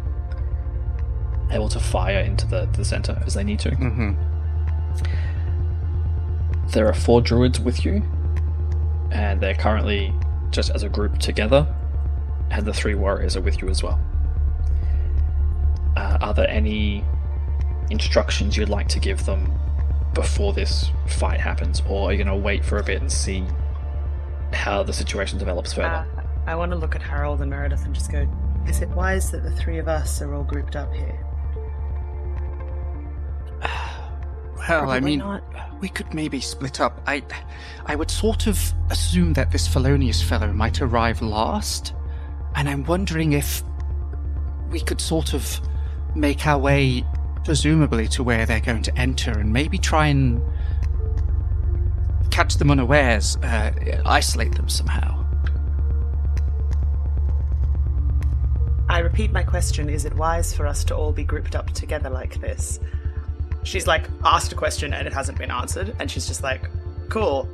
able 1.52 1.68
to 1.68 1.78
fire 1.78 2.20
into 2.20 2.46
the, 2.46 2.66
the 2.72 2.84
center 2.84 3.22
as 3.26 3.34
they 3.34 3.44
need 3.44 3.60
to. 3.60 3.70
Mm-hmm. 3.70 4.14
There 6.68 6.88
are 6.88 6.94
four 6.94 7.20
druids 7.20 7.60
with 7.60 7.84
you, 7.84 8.02
and 9.12 9.40
they're 9.40 9.54
currently 9.54 10.12
just 10.50 10.70
as 10.70 10.82
a 10.82 10.88
group 10.88 11.18
together, 11.18 11.66
and 12.50 12.64
the 12.66 12.72
three 12.72 12.94
warriors 12.94 13.36
are 13.36 13.42
with 13.42 13.60
you 13.62 13.68
as 13.68 13.82
well. 13.82 14.00
Uh, 15.96 16.18
are 16.20 16.34
there 16.34 16.48
any 16.48 17.04
instructions 17.90 18.56
you'd 18.56 18.68
like 18.68 18.88
to 18.88 19.00
give 19.00 19.24
them 19.24 19.50
before 20.14 20.52
this 20.52 20.90
fight 21.06 21.40
happens, 21.40 21.82
or 21.88 22.08
are 22.08 22.12
you 22.12 22.22
going 22.22 22.34
to 22.34 22.42
wait 22.42 22.64
for 22.64 22.78
a 22.78 22.82
bit 22.82 23.00
and 23.00 23.10
see 23.10 23.44
how 24.52 24.82
the 24.82 24.92
situation 24.92 25.38
develops 25.38 25.72
further? 25.72 26.06
Uh, 26.16 26.22
I 26.46 26.54
want 26.54 26.72
to 26.72 26.78
look 26.78 26.94
at 26.94 27.02
Harold 27.02 27.40
and 27.40 27.50
Meredith 27.50 27.84
and 27.84 27.94
just 27.94 28.10
go, 28.10 28.28
is 28.66 28.80
it 28.80 28.88
wise 28.90 29.30
that 29.30 29.42
the 29.42 29.50
three 29.50 29.78
of 29.78 29.88
us 29.88 30.20
are 30.22 30.34
all 30.34 30.44
grouped 30.44 30.76
up 30.76 30.92
here? 30.94 31.24
Well, 34.68 34.90
I 34.90 34.98
mean, 34.98 35.20
not. 35.20 35.44
we 35.80 35.88
could 35.88 36.12
maybe 36.12 36.40
split 36.40 36.80
up. 36.80 37.00
I, 37.06 37.22
I 37.84 37.94
would 37.94 38.10
sort 38.10 38.48
of 38.48 38.58
assume 38.90 39.32
that 39.34 39.52
this 39.52 39.68
felonious 39.68 40.20
fellow 40.20 40.52
might 40.52 40.80
arrive 40.80 41.22
last, 41.22 41.94
and 42.56 42.68
I'm 42.68 42.82
wondering 42.82 43.34
if 43.34 43.62
we 44.68 44.80
could 44.80 45.00
sort 45.00 45.34
of 45.34 45.60
make 46.16 46.46
our 46.46 46.58
way, 46.58 47.04
presumably, 47.44 48.08
to 48.08 48.22
where 48.22 48.46
they're 48.46 48.60
going 48.60 48.82
to 48.82 48.98
enter, 48.98 49.30
and 49.38 49.52
maybe 49.52 49.78
try 49.78 50.06
and 50.06 50.42
catch 52.30 52.56
them 52.56 52.70
unawares, 52.70 53.36
uh, 53.42 53.72
isolate 54.04 54.54
them 54.54 54.68
somehow. 54.68 55.24
I 58.88 59.00
repeat 59.00 59.32
my 59.32 59.42
question 59.42 59.90
is 59.90 60.04
it 60.04 60.14
wise 60.14 60.54
for 60.54 60.66
us 60.66 60.84
to 60.84 60.94
all 60.94 61.12
be 61.12 61.24
grouped 61.24 61.56
up 61.56 61.70
together 61.72 62.08
like 62.08 62.40
this? 62.40 62.78
She's 63.64 63.86
like 63.86 64.08
asked 64.24 64.52
a 64.52 64.54
question 64.54 64.94
and 64.94 65.06
it 65.06 65.12
hasn't 65.12 65.38
been 65.38 65.50
answered, 65.50 65.96
and 65.98 66.10
she's 66.10 66.26
just 66.26 66.42
like, 66.42 66.70
cool. 67.08 67.48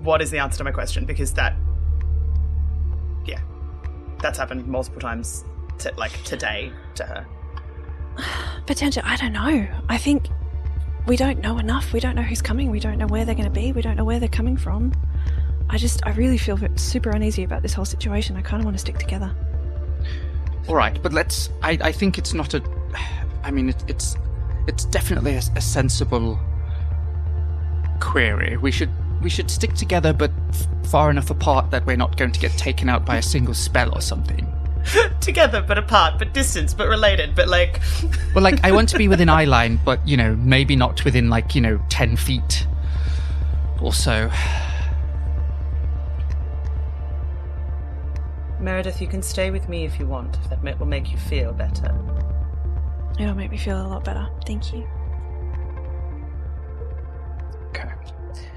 What 0.00 0.20
is 0.20 0.30
the 0.30 0.38
answer 0.38 0.58
to 0.58 0.64
my 0.64 0.70
question? 0.70 1.06
Because 1.06 1.32
that. 1.34 1.56
Yeah. 3.24 3.40
That's 4.20 4.38
happened 4.38 4.66
multiple 4.66 5.00
times, 5.00 5.44
to, 5.78 5.92
like 5.96 6.22
today, 6.24 6.72
to 6.94 7.04
her. 7.04 7.26
Potentia. 8.66 9.02
I 9.04 9.16
don't 9.16 9.32
know. 9.32 9.66
I 9.88 9.98
think 9.98 10.28
we 11.06 11.16
don't 11.16 11.40
know 11.40 11.58
enough. 11.58 11.92
We 11.92 12.00
don't 12.00 12.16
know 12.16 12.22
who's 12.22 12.42
coming. 12.42 12.70
We 12.70 12.80
don't 12.80 12.98
know 12.98 13.06
where 13.06 13.24
they're 13.24 13.34
going 13.34 13.52
to 13.52 13.60
be. 13.60 13.72
We 13.72 13.82
don't 13.82 13.96
know 13.96 14.04
where 14.04 14.18
they're 14.18 14.28
coming 14.28 14.56
from. 14.56 14.92
I 15.68 15.78
just, 15.78 16.04
I 16.06 16.10
really 16.12 16.38
feel 16.38 16.58
super 16.76 17.10
uneasy 17.10 17.42
about 17.42 17.62
this 17.62 17.74
whole 17.74 17.84
situation. 17.84 18.36
I 18.36 18.42
kind 18.42 18.60
of 18.60 18.64
want 18.64 18.76
to 18.76 18.80
stick 18.80 18.98
together. 18.98 19.34
All 20.68 20.74
right, 20.74 21.00
but 21.02 21.12
let's. 21.12 21.50
I, 21.62 21.78
I 21.80 21.92
think 21.92 22.18
it's 22.18 22.34
not 22.34 22.54
a. 22.54 22.62
I 23.44 23.50
mean, 23.50 23.68
it, 23.68 23.84
it's 23.86 24.16
it's 24.66 24.84
definitely 24.84 25.34
a, 25.34 25.42
a 25.54 25.60
sensible 25.60 26.38
query. 28.00 28.56
We 28.56 28.72
should 28.72 28.90
we 29.22 29.30
should 29.30 29.50
stick 29.50 29.74
together, 29.74 30.12
but 30.12 30.32
f- 30.48 30.66
far 30.88 31.10
enough 31.10 31.30
apart 31.30 31.70
that 31.70 31.86
we're 31.86 31.96
not 31.96 32.16
going 32.16 32.32
to 32.32 32.40
get 32.40 32.52
taken 32.52 32.88
out 32.88 33.04
by 33.04 33.16
a 33.16 33.22
single 33.22 33.54
spell 33.54 33.94
or 33.94 34.00
something. 34.00 34.52
Together 35.20 35.62
but 35.66 35.78
apart, 35.78 36.18
but 36.18 36.32
distance, 36.32 36.72
but 36.74 36.88
related, 36.88 37.34
but 37.34 37.48
like. 37.48 37.80
Well, 38.34 38.44
like 38.44 38.62
I 38.64 38.70
want 38.72 38.88
to 38.90 38.98
be 38.98 39.08
within 39.08 39.30
eye 39.30 39.44
line, 39.46 39.80
but 39.84 40.06
you 40.06 40.16
know, 40.16 40.36
maybe 40.36 40.76
not 40.76 41.02
within 41.06 41.30
like 41.30 41.54
you 41.54 41.60
know 41.62 41.80
ten 41.88 42.16
feet 42.16 42.66
or 43.80 43.92
so. 43.94 44.30
Meredith, 48.60 49.00
you 49.00 49.06
can 49.06 49.22
stay 49.22 49.50
with 49.50 49.68
me 49.68 49.84
if 49.84 49.98
you 49.98 50.06
want, 50.06 50.36
if 50.42 50.50
that 50.50 50.62
ma- 50.64 50.74
will 50.76 50.86
make 50.86 51.10
you 51.10 51.18
feel 51.18 51.52
better. 51.52 51.94
It'll 53.18 53.34
make 53.34 53.50
me 53.50 53.56
feel 53.58 53.80
a 53.80 53.88
lot 53.88 54.04
better. 54.04 54.28
Thank 54.46 54.72
you. 54.72 54.86
Okay. 57.68 57.90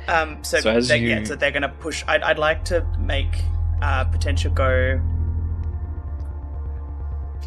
Um, 0.08 0.44
so, 0.44 0.60
So 0.60 0.72
as 0.72 0.88
they, 0.88 0.98
you- 1.00 1.10
yeah, 1.10 1.24
so 1.24 1.36
they're 1.36 1.52
going 1.52 1.62
to 1.64 1.70
push. 1.70 2.04
I'd, 2.08 2.24
I'd 2.24 2.40
like 2.40 2.64
to 2.66 2.86
make 2.98 3.42
uh, 3.82 4.06
Potentia 4.06 4.50
go. 4.50 5.00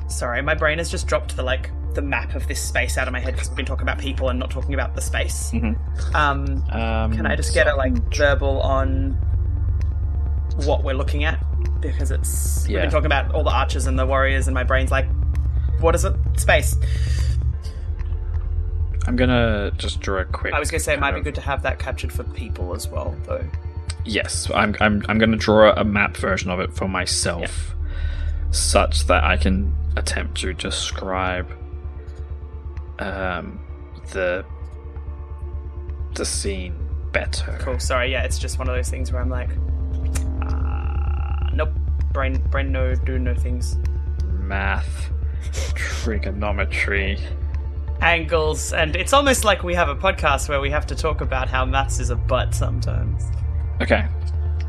Sorry, 0.09 0.43
my 0.43 0.55
brain 0.55 0.79
has 0.79 0.91
just 0.91 1.07
dropped 1.07 1.37
the 1.37 1.43
like 1.43 1.71
the 1.95 2.03
map 2.03 2.35
of 2.35 2.47
this 2.49 2.61
space 2.63 2.97
out 2.97 3.07
of 3.07 3.13
my 3.13 3.21
head 3.21 3.35
because 3.35 3.49
we've 3.49 3.57
been 3.57 3.67
talking 3.67 3.83
about 3.83 3.99
people 3.99 4.29
and 4.31 4.39
not 4.39 4.51
talking 4.51 4.75
about 4.75 4.95
the 4.95 5.01
space. 5.01 5.51
Mhm. 5.53 5.77
Um, 6.15 6.63
Um, 6.71 7.13
can 7.15 7.27
I 7.27 7.37
just 7.37 7.53
get 7.55 7.67
a 7.67 7.75
like 7.77 7.93
verbal 8.15 8.61
on 8.63 9.13
what 10.65 10.85
we're 10.85 10.95
looking 10.95 11.25
at? 11.25 11.39
Because 11.81 12.11
it's 12.11 12.67
we've 12.69 12.77
been 12.83 12.91
talking 12.91 13.07
about 13.07 13.35
all 13.35 13.43
the 13.45 13.51
archers 13.51 13.87
and 13.87 13.99
the 13.99 14.07
warriors, 14.07 14.47
and 14.49 14.55
my 14.55 14.65
brain's 14.65 14.91
like, 14.91 15.07
what 15.81 15.95
is 15.95 16.05
it? 16.05 16.15
Space. 16.37 16.77
I'm 19.07 19.17
gonna 19.17 19.73
just 19.79 20.01
draw 20.01 20.21
a 20.21 20.25
quick. 20.25 20.55
I 20.55 20.61
was 20.61 20.71
going 20.71 20.79
to 20.79 20.85
say 20.85 20.95
it 20.95 21.01
might 21.01 21.11
kind 21.13 21.25
be 21.25 21.29
good 21.29 21.35
to 21.35 21.41
have 21.41 21.63
that 21.63 21.79
captured 21.81 22.13
for 22.13 22.23
people 22.23 22.73
as 22.75 22.87
well, 22.89 23.17
though. 23.27 23.45
Yes, 24.05 24.49
I'm. 24.55 24.77
I'm. 24.81 25.05
I'm 25.09 25.19
going 25.19 25.33
to 25.33 25.37
draw 25.37 25.73
a 25.73 25.85
map 25.85 26.17
version 26.17 26.51
of 26.51 26.61
it 26.61 26.73
for 26.73 26.87
myself, 26.89 27.75
such 28.53 29.07
that 29.07 29.25
I 29.25 29.37
can 29.37 29.75
attempt 29.97 30.41
to 30.43 30.53
describe 30.55 31.51
um, 32.99 33.61
the 34.13 34.45
the 36.15 36.25
scene 36.25 36.77
better. 37.13 37.59
Cool. 37.61 37.79
Sorry, 37.79 38.13
yeah, 38.13 38.23
it's 38.23 38.39
just 38.39 38.59
one 38.59 38.69
of 38.69 38.75
those 38.77 38.89
things 38.91 39.11
where 39.13 39.21
I'm 39.21 39.31
like, 39.31 39.51
ah, 40.43 41.51
nope. 41.55 41.71
Brain, 42.13 42.37
brain, 42.51 42.71
no, 42.71 42.95
do 42.95 43.19
no 43.19 43.35
things. 43.35 43.79
Math 44.29 45.11
Trigonometry. 45.75 47.19
angles, 48.03 48.73
and 48.75 48.95
it's 48.97 49.15
almost 49.15 49.45
like 49.45 49.63
we 49.63 49.75
have 49.75 49.89
a 49.89 49.95
podcast 49.95 50.49
where 50.51 50.61
we 50.61 50.71
have 50.71 50.87
to 50.89 50.95
talk 50.95 51.23
about 51.23 51.49
how 51.49 51.65
maths 51.65 52.01
is 52.01 52.11
a 52.11 52.17
butt 52.17 52.55
sometimes. 52.55 53.25
Okay. 53.81 54.07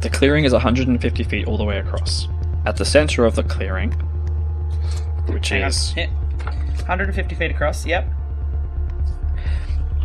The 0.02 0.10
clearing 0.10 0.46
is 0.46 0.54
150 0.54 1.24
feet 1.24 1.48
all 1.48 1.58
the 1.58 1.64
way 1.66 1.80
across. 1.80 2.28
At 2.66 2.78
the 2.78 2.86
center 2.86 3.26
of 3.26 3.36
the 3.36 3.44
clearing, 3.44 3.92
which 5.28 5.50
Hang 5.50 5.64
is, 5.64 5.94
Yeah. 5.96 6.08
150 6.80 7.36
feet 7.36 7.52
across, 7.52 7.86
yep. 7.86 8.06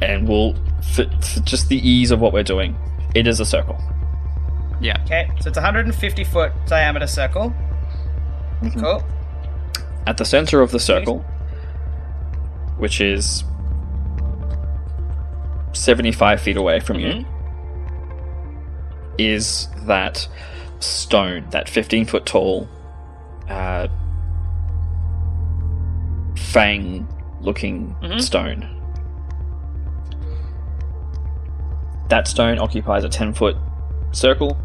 and 0.00 0.28
we'll, 0.28 0.54
for, 0.94 1.04
for 1.20 1.40
just 1.40 1.68
the 1.68 1.88
ease 1.88 2.10
of 2.10 2.20
what 2.20 2.32
we're 2.32 2.42
doing, 2.42 2.76
it 3.14 3.26
is 3.26 3.40
a 3.40 3.44
circle. 3.44 3.78
Yeah. 4.80 5.00
Okay, 5.04 5.28
so 5.40 5.48
it's 5.48 5.58
a 5.58 5.60
150 5.60 6.24
foot 6.24 6.52
diameter 6.66 7.06
circle. 7.06 7.52
Mm-hmm. 8.60 8.80
Cool. 8.80 9.02
At 10.06 10.18
the 10.18 10.24
center 10.24 10.60
of 10.60 10.70
the 10.70 10.80
circle, 10.80 11.20
which 12.78 13.00
is 13.00 13.44
75 15.72 16.40
feet 16.40 16.56
away 16.56 16.80
from 16.80 17.00
you, 17.00 17.12
mm-hmm. 17.12 19.14
is 19.18 19.68
that 19.86 20.28
stone, 20.80 21.46
that 21.50 21.68
15 21.68 22.04
foot 22.06 22.26
tall, 22.26 22.68
uh, 23.48 23.88
fang 26.36 27.06
looking 27.40 27.94
stone. 28.20 28.74
That 32.08 32.26
stone 32.26 32.58
occupies 32.58 33.04
a 33.04 33.08
10 33.08 33.34
foot 33.34 33.56
circle. 34.12 34.56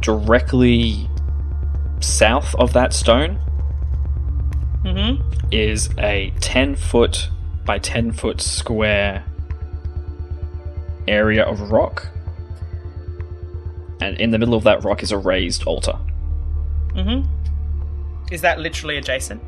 Directly 0.00 1.08
south 2.00 2.54
of 2.56 2.72
that 2.72 2.92
stone 2.92 3.38
Mm-hmm. 4.84 5.22
is 5.50 5.90
a 5.98 6.32
10 6.40 6.76
foot 6.76 7.28
by 7.66 7.78
10 7.78 8.12
foot 8.12 8.40
square 8.40 9.24
area 11.08 11.44
of 11.44 11.70
rock. 11.70 12.08
And 14.00 14.18
in 14.20 14.30
the 14.30 14.38
middle 14.38 14.54
of 14.54 14.64
that 14.64 14.84
rock 14.84 15.02
is 15.02 15.10
a 15.12 15.18
raised 15.18 15.64
altar. 15.64 15.98
Mm-hmm. 16.94 17.26
Is 18.32 18.42
that 18.42 18.60
literally 18.60 18.96
adjacent? 18.96 19.42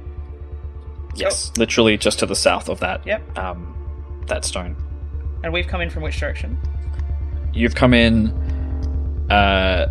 Yes, 1.14 1.52
literally 1.56 1.96
just 1.96 2.18
to 2.20 2.26
the 2.26 2.36
south 2.36 2.68
of 2.68 2.80
that 2.80 3.04
Yep. 3.06 3.38
um, 3.38 4.22
that 4.28 4.44
stone. 4.44 4.76
And 5.42 5.52
we've 5.52 5.66
come 5.66 5.80
in 5.80 5.90
from 5.90 6.02
which 6.02 6.18
direction? 6.18 6.58
You've 7.52 7.74
come 7.74 7.94
in 7.94 8.28
uh 9.30 9.86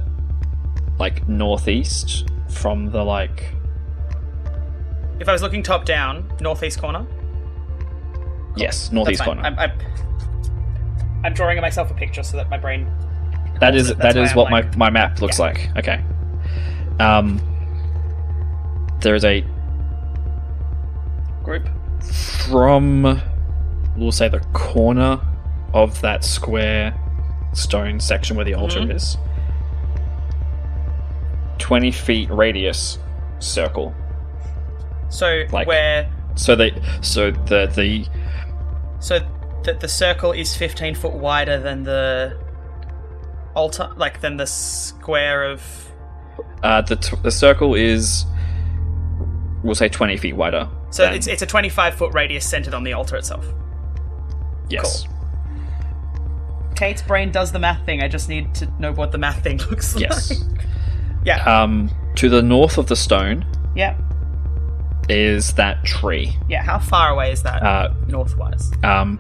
like 0.97 1.28
northeast 1.30 2.30
from 2.49 2.91
the 2.91 3.03
like 3.03 3.53
If 5.20 5.28
I 5.30 5.32
was 5.34 5.41
looking 5.41 5.61
top 5.63 5.86
down, 5.86 6.32
northeast 6.41 6.80
corner. 6.80 7.05
yes, 8.55 8.91
northeast 8.91 9.24
corner. 9.24 9.41
I'm, 9.43 9.57
I'm, 9.59 9.72
I'm 11.24 11.34
drawing 11.34 11.59
myself 11.61 11.91
a 11.91 11.93
picture 11.93 12.24
so 12.24 12.38
that 12.38 12.49
my 12.49 12.57
brain. 12.57 12.88
That 13.59 13.76
is 13.76 13.93
that 13.95 14.15
is 14.15 14.34
what 14.34 14.51
like- 14.51 14.78
my, 14.78 14.78
my 14.78 14.89
map 14.89 15.22
looks 15.22 15.38
Yeah. 15.39 15.45
like. 15.45 15.70
Okay. 15.78 16.01
Um 16.99 17.41
there 19.01 19.15
is 19.15 19.24
a 19.26 19.43
Group. 21.43 21.67
from 22.47 23.22
we'll 23.97 24.11
say 24.11 24.28
the 24.30 24.39
corner 24.53 25.20
of 25.74 25.99
that 26.01 26.24
square 26.24 26.93
stone 27.53 27.99
section 27.99 28.36
where 28.36 28.45
the 28.45 28.53
altar 28.53 28.80
Mhm. 28.82 28.93
is 28.95 29.17
20 31.57 31.91
feet 31.91 32.30
radius 32.30 32.97
circle 33.39 33.93
So 35.09 35.43
Like- 35.51 35.67
where 35.67 36.07
so 36.36 36.55
they 36.55 36.72
so 37.01 37.32
the 37.32 37.65
the 37.76 38.05
so 38.99 39.20
that 39.64 39.80
the 39.80 39.88
circle 39.88 40.32
is 40.32 40.55
15 40.55 40.95
foot 40.95 41.14
wider 41.14 41.60
than 41.60 41.84
the 41.84 42.38
altar, 43.55 43.89
like 43.97 44.22
than 44.22 44.38
the 44.38 44.45
square 44.47 45.43
of. 45.49 45.62
uh 46.64 46.82
the, 46.82 46.95
t- 46.95 47.18
the 47.24 47.32
circle 47.32 47.76
is 47.76 48.26
we'll 49.64 49.76
say 49.76 49.89
20 49.89 50.16
feet 50.18 50.34
wider 50.36 50.70
So 50.91 51.03
than- 51.03 51.16
it's 51.16 51.28
it's 51.28 51.41
a 51.41 51.45
25 51.45 51.95
foot 51.95 52.14
radius 52.14 52.47
centered 52.47 52.74
on 52.74 52.84
the 52.84 52.93
altar 52.93 53.18
itself. 53.18 53.45
yes 54.70 55.05
Kate's 56.76 57.01
brain 57.01 57.30
does 57.32 57.51
the 57.51 57.60
math 57.60 57.86
thing. 57.86 58.01
I 58.01 58.07
just 58.07 58.30
need 58.30 58.55
to 58.55 58.66
know 58.80 58.93
what 58.93 59.12
the 59.12 59.18
math 59.18 59.43
thing 59.43 59.57
looks 59.70 59.95
yes 59.99 60.30
like. 60.32 60.39
Yes. 61.26 61.45
yeah. 61.45 61.62
um 61.64 61.89
to 62.16 62.30
the 62.30 62.41
north 62.41 62.78
of 62.78 62.88
the 62.88 62.95
stone 62.95 63.45
yeah. 63.76 63.97
Is 65.10 65.53
that 65.53 65.84
tree 65.84 66.36
Yeah. 66.47 66.64
How 66.64 66.80
far 66.80 67.10
away 67.10 67.32
is 67.32 67.43
that 67.43 67.64
uh 67.64 67.93
northwise? 68.07 68.72
um, 68.84 69.20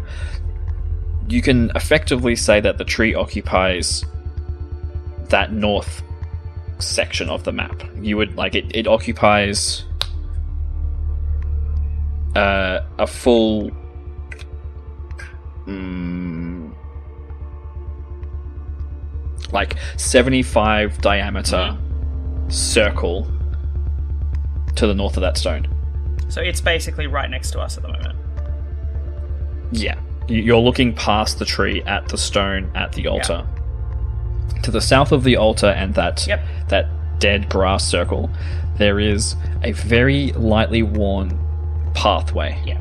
you 1.27 1.41
can 1.41 1.71
effectively 1.75 2.35
say 2.35 2.59
that 2.59 2.77
the 2.77 2.85
tree 2.85 3.13
occupies 3.15 4.05
that 5.29 5.51
north 5.51 6.01
section 6.79 7.29
of 7.29 7.43
the 7.43 7.51
map. 7.51 7.83
You 8.01 8.17
would 8.17 8.35
like 8.35 8.55
it. 8.55 8.65
It 8.75 8.87
occupies 8.87 9.83
uh, 12.35 12.79
a 12.97 13.05
full. 13.05 13.69
Mm, 15.67 16.73
like 19.51 19.75
75 19.97 20.99
diameter 21.01 21.77
circle 22.47 23.27
to 24.75 24.87
the 24.87 24.95
north 24.95 25.17
of 25.17 25.21
that 25.21 25.37
stone. 25.37 25.67
So 26.29 26.41
it's 26.41 26.61
basically 26.61 27.07
right 27.07 27.29
next 27.29 27.51
to 27.51 27.59
us 27.59 27.75
at 27.77 27.83
the 27.83 27.89
moment. 27.89 28.15
Yeah. 29.71 29.95
You- 30.27 30.41
You're 30.43 30.59
looking 30.61 30.93
past 30.93 31.39
the 31.39 31.45
tree 31.45 31.81
at 31.83 32.07
the 32.09 32.17
stone 32.17 32.69
at 32.75 32.91
the 32.93 33.07
altar. 33.07 33.43
To 34.63 34.71
the 34.71 34.81
south 34.81 35.11
of 35.11 35.23
the 35.23 35.37
altar 35.37 35.67
and 35.67 35.93
that 35.95 36.25
Yep. 36.27 36.41
that 36.69 36.87
dead 37.19 37.49
grass 37.49 37.83
circle, 37.83 38.29
there 38.77 38.99
is 38.99 39.35
a 39.63 39.71
very 39.73 40.31
lightly 40.33 40.83
worn 40.83 41.37
pathway 41.93 42.57
Yeah. 42.65 42.79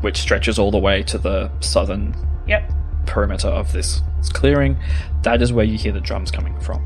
which 0.00 0.18
stretches 0.18 0.58
all 0.58 0.70
the 0.70 0.78
way 0.78 1.02
to 1.04 1.18
the 1.18 1.50
southern 1.60 2.14
Yep. 2.46 2.72
perimeter 3.06 3.48
of 3.48 3.72
this 3.72 4.02
clearing. 4.32 4.76
That 5.22 5.40
is 5.42 5.52
where 5.52 5.64
you 5.64 5.78
hear 5.78 5.92
the 5.92 6.00
drums 6.00 6.30
coming 6.30 6.58
from. 6.60 6.82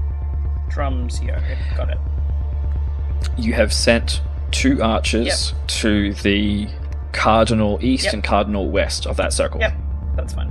Drums. 0.68 1.22
Yo. 1.22 1.34
Got 1.76 1.90
it. 1.90 1.98
You 3.36 3.54
have 3.54 3.72
sent 3.72 4.20
two 4.54 4.82
archers 4.82 5.52
to 5.66 6.14
the 6.14 6.68
cardinal 7.12 7.78
east 7.82 8.04
Yep. 8.04 8.14
and 8.14 8.24
cardinal 8.24 8.68
west 8.70 9.06
of 9.06 9.16
that 9.18 9.32
circle. 9.32 9.60
Yep. 9.60 9.72
That's 10.16 10.32
fine. 10.34 10.50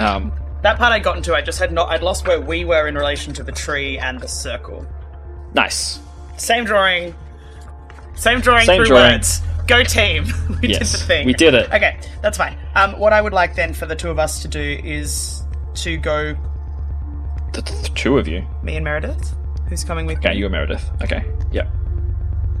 Um, 0.00 0.32
That 0.62 0.78
part 0.78 0.92
I'd 0.92 1.02
gotten 1.02 1.22
to. 1.24 1.34
I 1.34 1.40
just 1.42 1.58
had 1.58 1.72
not. 1.72 1.90
I'd 1.90 2.02
lost 2.02 2.26
where 2.26 2.40
we 2.40 2.64
were 2.64 2.86
in 2.88 2.94
relation 2.94 3.32
to 3.34 3.42
the 3.42 3.52
tree 3.52 3.98
and 3.98 4.20
the 4.20 4.28
circle. 4.28 4.86
nice. 5.54 5.98
Same 6.36 6.64
drawing. 6.64 7.14
Same 8.16 8.40
drawing 8.40 8.66
Same 8.66 8.78
through 8.78 8.86
drawing. 8.86 9.12
words. 9.14 9.40
Go 9.66 9.82
team. 9.84 10.24
we 10.62 10.68
Yes, 10.70 10.90
did 10.92 11.00
the 11.00 11.04
thing. 11.06 11.26
we 11.26 11.32
did 11.32 11.54
it. 11.54 11.72
Okay, 11.72 11.98
that's 12.22 12.36
fine. 12.36 12.56
Um, 12.74 12.98
what 12.98 13.12
I 13.12 13.20
would 13.20 13.32
like 13.32 13.54
then 13.54 13.72
for 13.72 13.86
the 13.86 13.94
two 13.96 14.10
of 14.10 14.18
us 14.18 14.42
to 14.42 14.48
do 14.48 14.80
is 14.84 15.42
to 15.76 15.96
go 15.96 16.34
The, 17.52 17.62
the 17.62 17.90
two 17.94 18.18
of 18.18 18.26
you. 18.28 18.44
me 18.62 18.74
and 18.76 18.84
Meredith. 18.84 19.34
Who's 19.68 19.84
coming 19.84 20.06
with 20.06 20.18
Okay, 20.18 20.30
me? 20.30 20.38
you 20.38 20.46
and 20.46 20.52
Meredith. 20.52 20.90
Okay. 21.02 21.24
Yep. 21.52 21.68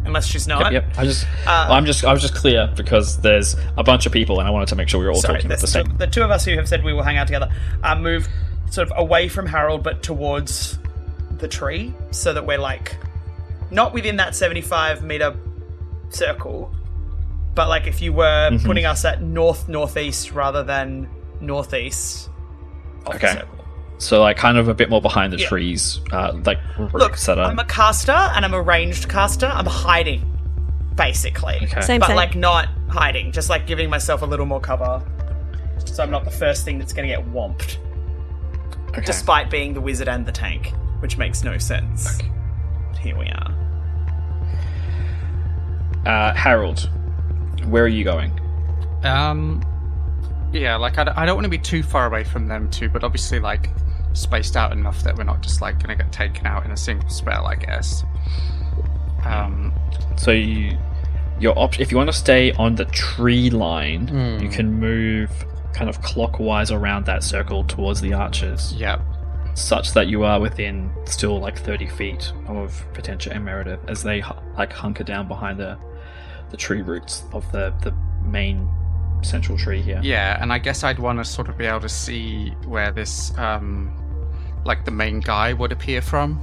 Unless 0.04 0.26
she's 0.26 0.46
not. 0.46 0.70
Yep. 0.70 0.72
Yep. 0.72 0.98
I 0.98 1.04
just, 1.04 1.26
Uh, 1.46 1.66
I'm 1.70 1.86
just, 1.86 2.04
I 2.04 2.12
was 2.12 2.20
just 2.22 2.34
clear 2.34 2.70
because 2.76 3.18
there's 3.22 3.56
a 3.78 3.82
bunch 3.82 4.04
of 4.06 4.12
people, 4.12 4.38
and 4.38 4.46
I 4.46 4.50
wanted 4.50 4.68
to 4.68 4.76
make 4.76 4.88
sure 4.88 5.00
we 5.00 5.06
were 5.06 5.12
all 5.12 5.20
Sorry, 5.20 5.38
talking 5.38 5.50
at 5.50 5.58
there's 5.60 5.72
the 5.72 5.82
two, 5.82 5.88
same. 5.88 5.96
the 5.98 6.06
two 6.06 6.22
of 6.22 6.30
us 6.30 6.44
who 6.44 6.54
have 6.56 6.68
said 6.68 6.84
we 6.84 6.92
will 6.92 7.02
hang 7.02 7.16
out 7.16 7.26
together 7.26 7.50
uh, 7.82 7.94
move 7.96 8.28
sort 8.70 8.90
of 8.90 8.98
away 8.98 9.28
from 9.28 9.46
Harold, 9.46 9.82
but 9.82 10.02
towards 10.02 10.78
the 11.38 11.48
tree, 11.48 11.94
so 12.10 12.32
that 12.34 12.44
we're 12.46 12.58
like 12.58 12.96
not 13.70 13.92
within 13.94 14.16
that 14.16 14.34
75 14.34 15.02
meter 15.02 15.34
circle, 16.10 16.74
but 17.54 17.68
like 17.68 17.86
if 17.86 18.02
you 18.02 18.12
were 18.12 18.50
Mm-hmm. 18.50 18.66
putting 18.66 18.84
us 18.84 19.04
at 19.04 19.22
north 19.22 19.68
northeast 19.68 20.32
rather 20.32 20.62
than 20.62 21.08
northeast. 21.40 22.28
Okay. 23.06 23.42
Circle. 23.98 24.00
So 24.00 24.20
like, 24.20 24.36
kind 24.36 24.58
of 24.58 24.68
a 24.68 24.74
bit 24.74 24.90
more 24.90 25.00
behind 25.00 25.32
the 25.32 25.38
Yeah. 25.38 25.48
trees, 25.48 26.00
uh, 26.12 26.32
like 26.44 26.58
Look, 26.78 26.92
roots 26.92 27.26
that 27.26 27.38
are. 27.38 27.46
I'm 27.50 27.58
a 27.58 27.64
caster 27.64 28.12
and 28.12 28.44
I'm 28.44 28.54
a 28.54 28.62
ranged 28.62 29.08
caster. 29.08 29.46
I'm 29.46 29.66
hiding, 29.66 30.22
basically. 30.96 31.56
Okay. 31.62 31.80
Same, 31.80 32.00
but 32.00 32.08
same. 32.08 32.16
like 32.16 32.34
not 32.34 32.68
hiding, 32.88 33.32
just 33.32 33.48
like 33.50 33.66
giving 33.66 33.90
myself 33.90 34.22
a 34.22 34.26
little 34.26 34.46
more 34.46 34.60
cover, 34.60 35.02
so 35.84 36.02
I'm 36.02 36.10
not 36.10 36.24
the 36.24 36.30
first 36.30 36.64
thing 36.64 36.78
that's 36.78 36.92
going 36.92 37.08
to 37.08 37.14
get 37.14 37.24
whomped. 37.32 37.78
okay. 38.90 39.02
despite 39.04 39.50
being 39.50 39.74
the 39.74 39.80
wizard 39.80 40.08
and 40.08 40.24
the 40.24 40.32
tank, 40.32 40.72
which 41.00 41.18
makes 41.18 41.42
no 41.42 41.58
sense. 41.58 42.20
But 42.90 42.98
here 42.98 43.18
we 43.18 43.26
are. 43.26 43.54
uh, 46.06 46.34
Harold, 46.34 46.88
where 47.66 47.84
are 47.84 47.88
you 47.88 48.04
going? 48.04 48.38
Um, 49.02 49.62
yeah, 50.52 50.76
like 50.76 50.98
I, 50.98 51.12
I 51.16 51.26
don't 51.26 51.34
want 51.34 51.44
to 51.44 51.50
be 51.50 51.58
too 51.58 51.82
far 51.82 52.06
away 52.06 52.24
from 52.24 52.46
them 52.46 52.70
too, 52.70 52.88
but 52.88 53.02
obviously, 53.04 53.40
like 53.40 53.68
spaced 54.14 54.56
out 54.56 54.72
enough 54.72 55.02
that 55.02 55.16
we're 55.16 55.24
not 55.24 55.42
just 55.42 55.60
like 55.60 55.82
going 55.82 55.96
to 55.96 56.02
get 56.02 56.12
taken 56.12 56.46
out 56.46 56.64
in 56.64 56.70
a 56.70 56.76
single 56.76 57.08
spell, 57.10 57.46
I 57.46 57.56
guess. 57.56 58.02
Um, 59.24 59.72
So 60.16 60.30
you, 60.30 60.78
your 61.40 61.58
op- 61.58 61.80
if 61.80 61.90
you 61.90 61.96
want 61.96 62.08
to 62.08 62.16
stay 62.16 62.52
on 62.52 62.74
the 62.76 62.84
tree 62.86 63.50
line, 63.50 64.08
Hmm. 64.08 64.42
you 64.42 64.48
can 64.48 64.72
move 64.78 65.30
kind 65.72 65.90
of 65.90 66.00
clockwise 66.02 66.70
around 66.70 67.04
that 67.06 67.24
circle 67.24 67.64
towards 67.64 68.00
the 68.00 68.12
archers, 68.14 68.72
yeah. 68.74 68.98
such 69.54 69.92
that 69.94 70.06
you 70.08 70.22
are 70.24 70.40
within 70.40 70.90
still 71.04 71.38
like 71.40 71.58
30 71.58 71.86
feet 71.88 72.32
of 72.48 72.84
Potentia 72.92 73.32
and 73.32 73.44
Meredith 73.44 73.80
as 73.88 74.02
they 74.02 74.22
like 74.56 74.72
hunker 74.72 75.04
down 75.04 75.26
behind 75.28 75.58
the 75.58 75.76
the 76.50 76.56
tree 76.56 76.82
roots 76.82 77.24
of 77.32 77.50
the 77.52 77.72
the 77.82 77.92
main 78.24 78.68
central 79.22 79.56
tree 79.58 79.80
here. 79.82 79.98
Yeah, 80.02 80.38
and 80.40 80.52
I 80.52 80.58
guess 80.58 80.84
I'd 80.84 80.98
want 81.00 81.18
to 81.18 81.24
sort 81.24 81.48
of 81.48 81.56
be 81.58 81.64
able 81.66 81.80
to 81.80 81.88
see 81.88 82.50
where 82.66 82.92
this, 82.92 83.36
um, 83.38 83.90
like 84.64 84.84
the 84.84 84.90
main 84.90 85.20
guy 85.20 85.52
would 85.52 85.72
appear 85.72 86.00
from. 86.02 86.40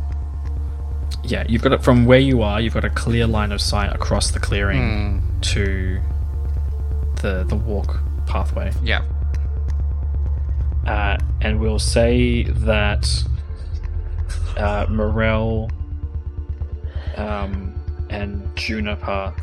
Yeah, 1.23 1.43
you've 1.47 1.61
got 1.61 1.71
it 1.73 1.83
from 1.83 2.05
where 2.05 2.19
you 2.19 2.41
are. 2.41 2.59
You've 2.61 2.73
got 2.73 2.85
a 2.85 2.89
clear 2.89 3.27
line 3.27 3.51
of 3.51 3.61
sight 3.61 3.93
across 3.93 4.31
the 4.31 4.39
clearing 4.39 5.21
Hmm. 5.21 5.39
to 5.41 5.99
the 7.21 7.43
the 7.47 7.55
walk 7.55 7.99
pathway. 8.27 8.71
Yeah. 8.83 9.03
uh, 10.87 11.17
and 11.41 11.59
we'll 11.59 11.77
say 11.79 12.43
that 12.43 13.07
uh, 14.57 14.85
Morel 14.89 15.69
um, 17.17 17.73
and 18.09 18.55
Juniper 18.55 19.33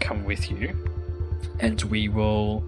come 0.00 0.24
with 0.24 0.50
you, 0.50 0.76
and 1.60 1.80
we 1.84 2.08
will 2.08 2.64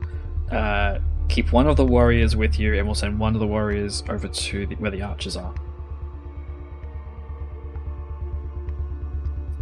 uh, 0.50 0.98
keep 1.28 1.52
one 1.52 1.66
of 1.66 1.76
the 1.76 1.84
warriors 1.84 2.36
with 2.36 2.58
you, 2.58 2.74
and 2.74 2.86
we'll 2.86 2.94
send 2.94 3.18
one 3.18 3.34
of 3.34 3.40
the 3.40 3.46
warriors 3.46 4.02
over 4.08 4.28
to 4.28 4.66
the, 4.66 4.74
where 4.76 4.90
the 4.90 5.02
archers 5.02 5.36
are. 5.36 5.54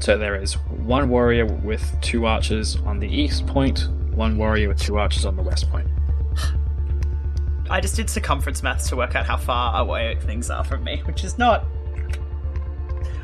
So 0.01 0.19
there 0.19 0.41
is 0.41 0.55
one 0.69 1.09
warrior 1.09 1.47
with 1.47 1.97
two 2.03 2.27
archers 2.27 2.77
on 2.85 2.99
the 2.99 3.09
east 3.09 3.47
point, 3.47 3.89
one 4.11 4.37
warrior 4.37 4.69
with 4.69 4.79
two 4.79 4.99
archers 4.99 5.25
on 5.25 5.37
the 5.37 5.43
west 5.43 5.71
point. 5.71 5.89
I 7.71 7.81
just 7.81 7.97
did 7.97 8.11
circumference 8.11 8.63
maths 8.63 8.91
to 8.91 8.97
work 8.97 9.15
out 9.15 9.25
how 9.25 9.39
far 9.39 9.81
away 9.81 10.19
things 10.21 10.51
are 10.51 10.65
from 10.65 10.85
me, 10.85 11.01
which 11.07 11.25
is 11.25 11.39
not. 11.39 11.65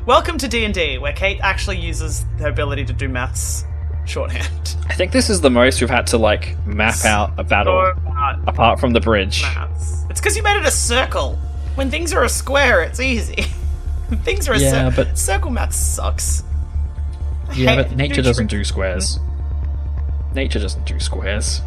Welcome 0.07 0.39
to 0.39 0.47
D 0.47 0.65
and 0.65 0.73
D, 0.73 0.97
where 0.97 1.13
Kate 1.13 1.39
actually 1.41 1.77
uses 1.77 2.25
her 2.39 2.47
ability 2.47 2.85
to 2.85 2.93
do 2.93 3.07
maths 3.07 3.63
shorthand. 4.05 4.75
I 4.89 4.95
think 4.95 5.11
this 5.11 5.29
is 5.29 5.41
the 5.41 5.51
most 5.51 5.79
we've 5.79 5.89
had 5.89 6.07
to 6.07 6.17
like 6.17 6.57
map 6.65 7.05
out 7.05 7.33
a 7.37 7.43
battle 7.43 7.93
Or 8.21 8.35
not 8.37 8.47
apart 8.49 8.79
from 8.79 8.91
the 8.91 8.99
bridge. 8.99 9.41
maths. 9.41 10.05
It's 10.09 10.19
because 10.19 10.35
you 10.37 10.43
made 10.43 10.57
it 10.57 10.65
a 10.65 10.71
circle. 10.71 11.37
When 11.75 11.89
things 11.89 12.13
are 12.13 12.23
a 12.23 12.29
square, 12.29 12.81
it's 12.83 12.99
easy. 12.99 13.43
things 14.23 14.47
are 14.49 14.53
a 14.53 14.59
Yeah, 14.59 14.89
cir- 14.89 15.03
but- 15.05 15.17
circle 15.17 15.51
maths 15.51 15.77
sucks. 15.77 16.43
Yeah, 17.53 17.75
hate 17.75 17.87
but 17.89 17.95
nature 17.97 18.21
doesn't 18.21 18.47
do 18.47 18.63
squares. 18.63 19.19
Nature 20.33 20.59
doesn't 20.59 20.85
do 20.85 20.99
squares. 20.99 21.61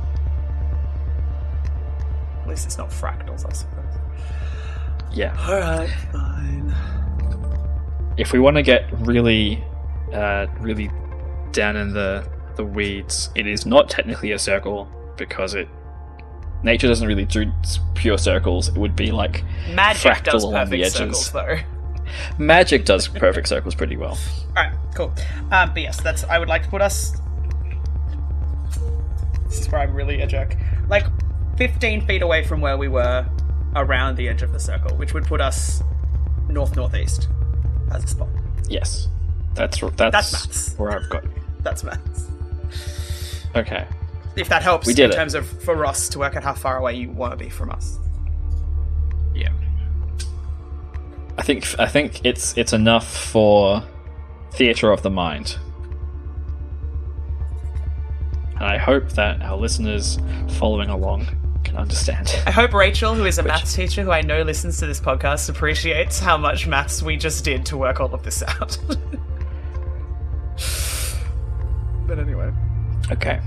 At 2.42 2.48
least 2.48 2.66
it's 2.66 2.78
not 2.78 2.90
fractals, 2.90 3.46
I 3.48 3.52
suppose. 3.52 3.84
Yeah. 5.12 5.34
All 5.46 5.58
right, 5.58 5.90
fine. 6.12 6.74
If 8.16 8.32
we 8.32 8.38
want 8.38 8.56
to 8.56 8.62
get 8.62 8.86
really, 9.00 9.62
uh, 10.12 10.46
really 10.60 10.90
down 11.52 11.76
in 11.76 11.92
the 11.92 12.26
the 12.56 12.64
weeds, 12.64 13.30
it 13.34 13.46
is 13.46 13.66
not 13.66 13.88
technically 13.90 14.30
a 14.32 14.38
circle 14.38 14.88
because 15.16 15.54
it 15.54 15.68
nature 16.64 16.88
doesn't 16.88 17.06
really 17.06 17.24
do 17.26 17.50
pure 17.94 18.18
circles. 18.18 18.68
It 18.68 18.76
would 18.76 18.96
be 18.96 19.12
like 19.12 19.44
Magic 19.70 20.12
fractal 20.12 20.32
does 20.32 20.42
along 20.44 20.70
the 20.70 20.78
perfect 20.78 20.96
edges. 21.00 21.26
circles, 21.26 21.32
though. 21.32 21.58
magic 22.38 22.84
does 22.84 23.06
perfect 23.08 23.48
circles 23.48 23.74
pretty 23.74 23.96
well. 23.96 24.18
All 24.56 24.64
right, 24.64 24.72
cool. 24.94 25.12
Um, 25.50 25.72
but 25.72 25.82
yes, 25.82 26.00
that's. 26.00 26.24
I 26.24 26.38
would 26.38 26.48
like 26.48 26.64
to 26.64 26.68
put 26.68 26.80
us. 26.82 27.12
This 29.48 29.60
is 29.60 29.70
where 29.70 29.82
I'm 29.82 29.94
really 29.94 30.20
a 30.22 30.26
jerk. 30.26 30.56
Like, 30.88 31.04
15 31.58 32.06
feet 32.06 32.22
away 32.22 32.42
from 32.44 32.60
where 32.60 32.76
we 32.76 32.88
were, 32.88 33.24
around 33.76 34.16
the 34.16 34.28
edge 34.28 34.42
of 34.42 34.52
the 34.52 34.58
circle, 34.60 34.96
which 34.96 35.14
would 35.14 35.24
put 35.24 35.40
us 35.40 35.82
north 36.48 36.74
northeast 36.76 37.28
as 37.92 38.04
a 38.04 38.06
spot. 38.08 38.28
Yes, 38.68 39.08
that's 39.54 39.80
that's, 39.80 39.96
That's 39.96 40.32
maths. 40.32 40.74
where 40.78 40.90
I've 40.92 41.08
got. 41.10 41.24
That's 41.60 41.84
maths. 41.84 42.26
Okay. 43.54 43.86
If 44.36 44.48
that 44.48 44.62
helps 44.62 44.86
We 44.86 44.94
did 44.94 45.06
in 45.06 45.10
it. 45.12 45.14
terms 45.14 45.34
of 45.34 45.46
for 45.62 45.76
Ross 45.76 46.08
to 46.10 46.18
work 46.18 46.36
out 46.36 46.42
how 46.42 46.54
far 46.54 46.76
away 46.76 46.94
you 46.94 47.10
want 47.10 47.32
to 47.32 47.36
be 47.36 47.48
from 47.48 47.70
us. 47.70 47.98
Yeah. 49.34 49.50
I 51.38 51.42
think 51.42 51.66
I 51.78 51.86
think 51.86 52.24
it's 52.24 52.56
it's 52.56 52.72
enough 52.72 53.06
for 53.16 53.82
theater 54.52 54.90
of 54.90 55.02
the 55.02 55.10
mind. 55.10 55.58
And 58.56 58.64
I 58.64 58.76
hope 58.78 59.10
that 59.12 59.42
our 59.42 59.56
listeners 59.56 60.18
following 60.58 60.88
along 60.88 61.26
can 61.64 61.76
understand. 61.76 62.34
I 62.46 62.50
hope 62.52 62.72
Rachel, 62.72 63.14
who 63.14 63.24
is 63.24 63.38
a 63.38 63.42
maths 63.42 63.74
teacher 63.74 64.02
who 64.04 64.12
I 64.12 64.20
know 64.20 64.42
listens 64.42 64.78
to 64.78 64.86
this 64.86 65.00
podcast, 65.00 65.48
appreciates 65.48 66.20
how 66.20 66.36
much 66.36 66.66
maths 66.68 67.02
we 67.02 67.16
just 67.16 67.44
did 67.44 67.66
to 67.66 67.76
work 67.76 68.00
all 68.00 68.14
of 68.14 68.22
this 68.22 68.42
out. 68.44 68.78
but 72.06 72.18
anyway. 72.18 72.52
Okay. 73.10 73.40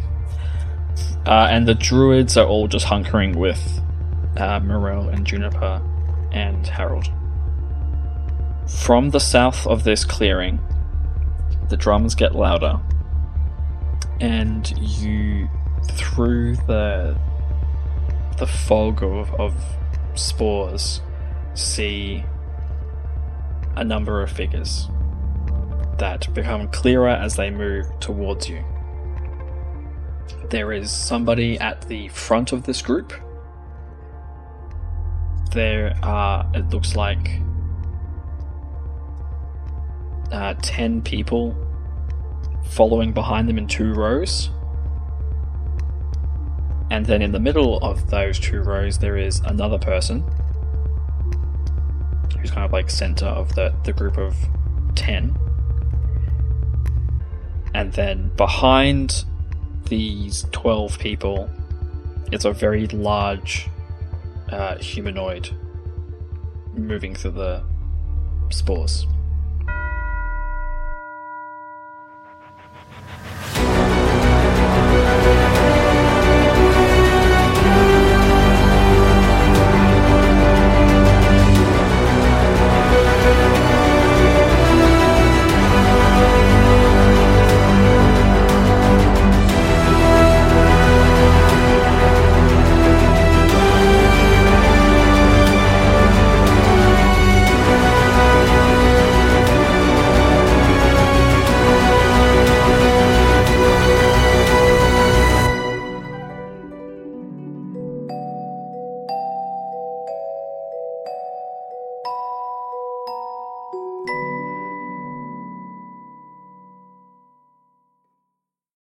Uh, 1.27 1.45
and 1.51 1.67
the 1.67 1.75
druids 1.75 2.37
are 2.37 2.47
all 2.47 2.69
just 2.69 2.85
hunkering 2.85 3.35
with 3.35 3.81
uh, 4.37 4.61
Morel 4.61 5.09
and 5.09 5.27
Juniper 5.27 5.81
and 6.31 6.65
Harold. 6.65 7.11
From 8.65 9.09
the 9.09 9.19
south 9.19 9.67
of 9.67 9.83
this 9.83 10.05
clearing, 10.05 10.61
the 11.67 11.75
drums 11.75 12.15
get 12.15 12.33
louder, 12.33 12.79
and 14.21 14.71
you, 14.77 15.49
through 15.91 16.55
the 16.67 17.17
the 18.37 18.47
fog 18.47 19.03
of, 19.03 19.33
of 19.35 19.53
spores, 20.15 21.01
see 21.55 22.23
a 23.75 23.83
number 23.83 24.21
of 24.21 24.31
figures 24.31 24.87
that 25.97 26.33
become 26.33 26.69
clearer 26.69 27.09
as 27.09 27.35
they 27.35 27.49
move 27.49 27.85
towards 27.99 28.47
you. 28.47 28.63
There 30.49 30.71
is 30.71 30.91
somebody 30.91 31.59
at 31.59 31.81
the 31.87 32.07
front 32.09 32.53
of 32.53 32.63
this 32.63 32.81
group. 32.81 33.13
There 35.51 35.97
are, 36.03 36.49
it 36.53 36.69
looks 36.69 36.95
like, 36.95 37.41
uh, 40.31 40.55
10 40.61 41.01
people 41.01 41.55
following 42.69 43.13
behind 43.13 43.47
them 43.47 43.57
in 43.57 43.67
two 43.67 43.93
rows. 43.93 44.49
And 46.89 47.05
then 47.05 47.21
in 47.21 47.31
the 47.31 47.39
middle 47.39 47.79
of 47.79 48.09
those 48.09 48.39
two 48.39 48.61
rows, 48.61 48.97
there 48.99 49.17
is 49.17 49.39
another 49.41 49.77
person 49.77 50.23
who's 52.39 52.51
kind 52.51 52.65
of 52.65 52.71
like 52.71 52.89
center 52.89 53.25
of 53.25 53.53
the, 53.55 53.73
the 53.83 53.93
group 53.93 54.17
of 54.17 54.35
10. 54.95 55.37
And 57.73 57.93
then 57.93 58.31
behind 58.37 59.25
these 59.89 60.45
12 60.51 60.99
people, 60.99 61.49
it's 62.31 62.45
a 62.45 62.51
very 62.51 62.87
large 62.87 63.69
uh, 64.51 64.77
humanoid 64.77 65.49
moving 66.73 67.15
through 67.15 67.31
the 67.31 67.63
spores. 68.49 69.05